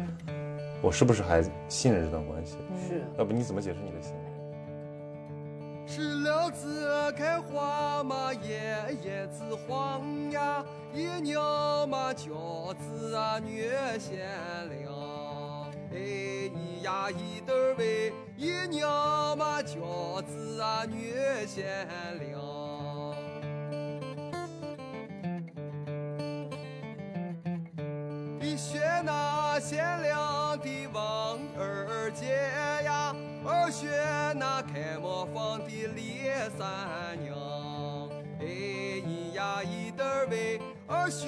[0.81, 2.57] 我是不是还信任这段关系？
[2.89, 3.03] 是。
[3.19, 4.15] 要不你怎么解释你的信
[6.51, 14.19] 子开花嘛，叶叶子黄呀，一娘嘛娇子啊女贤
[14.69, 15.71] 良。
[15.93, 21.13] 哎，咿呀一得儿喂，一娘嘛娇子啊女
[21.47, 21.65] 贤
[22.19, 22.41] 良。
[28.41, 32.35] 一学那贤良的王二姐
[32.83, 33.87] 呀，二学
[34.37, 35.87] 那开磨坊的
[36.49, 38.09] 三娘。
[38.39, 38.45] 哎，
[39.05, 41.27] 咿呀咿得儿喂，二学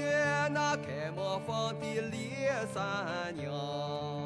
[0.52, 2.32] 那开磨坊的李
[2.74, 4.23] 三娘。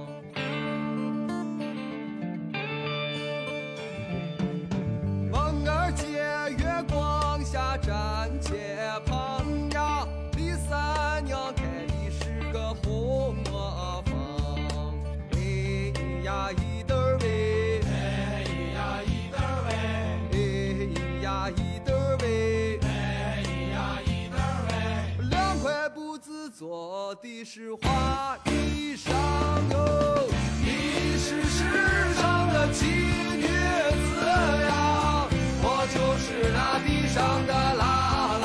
[26.58, 29.12] 做的是花衣裳
[29.72, 30.28] 哟。
[30.60, 31.64] 你是世
[32.16, 35.28] 上的奇女子呀
[35.62, 38.37] 我就是那地上的浪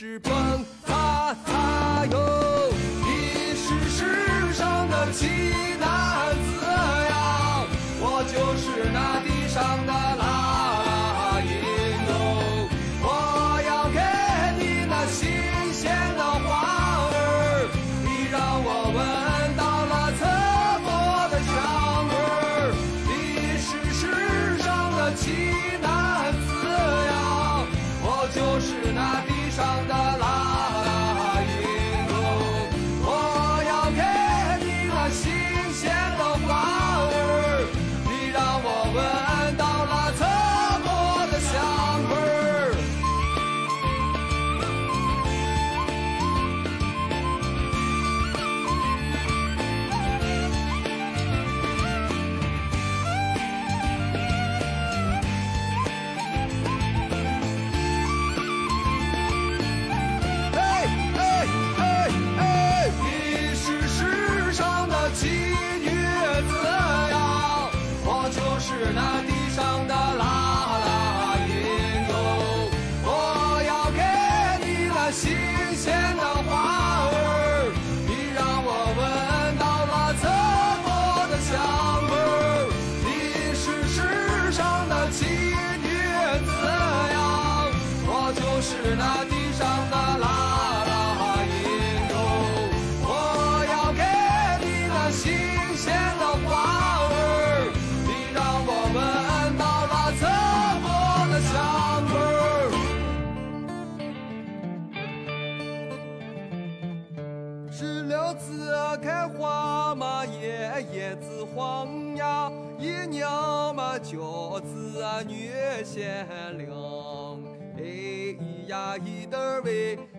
[0.00, 0.32] 是奔
[0.86, 2.70] 他他哟，
[3.02, 5.26] 你是世上的奇
[5.80, 6.64] 男子
[7.10, 7.66] 呀，
[7.98, 10.22] 我就是那地上的那
[11.42, 11.50] 英
[12.06, 12.10] 哟，
[13.02, 13.98] 我要给
[14.62, 15.18] 你那新
[15.74, 16.46] 鲜的花
[17.10, 17.66] 儿，
[18.04, 18.96] 你让我闻
[19.56, 20.22] 到了刺
[20.78, 20.86] 鼻
[21.32, 21.50] 的香
[22.06, 22.14] 味
[22.54, 22.70] 儿，
[23.02, 23.10] 你
[23.58, 25.26] 是世上的奇
[25.82, 26.54] 男子
[27.10, 27.66] 呀，
[28.00, 29.27] 我就是那。
[29.58, 29.97] 烧到。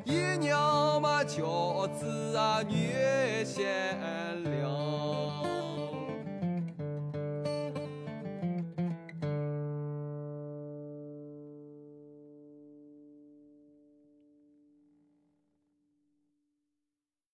[0.05, 4.28] 姨娘嘛，娇子啊，女仙。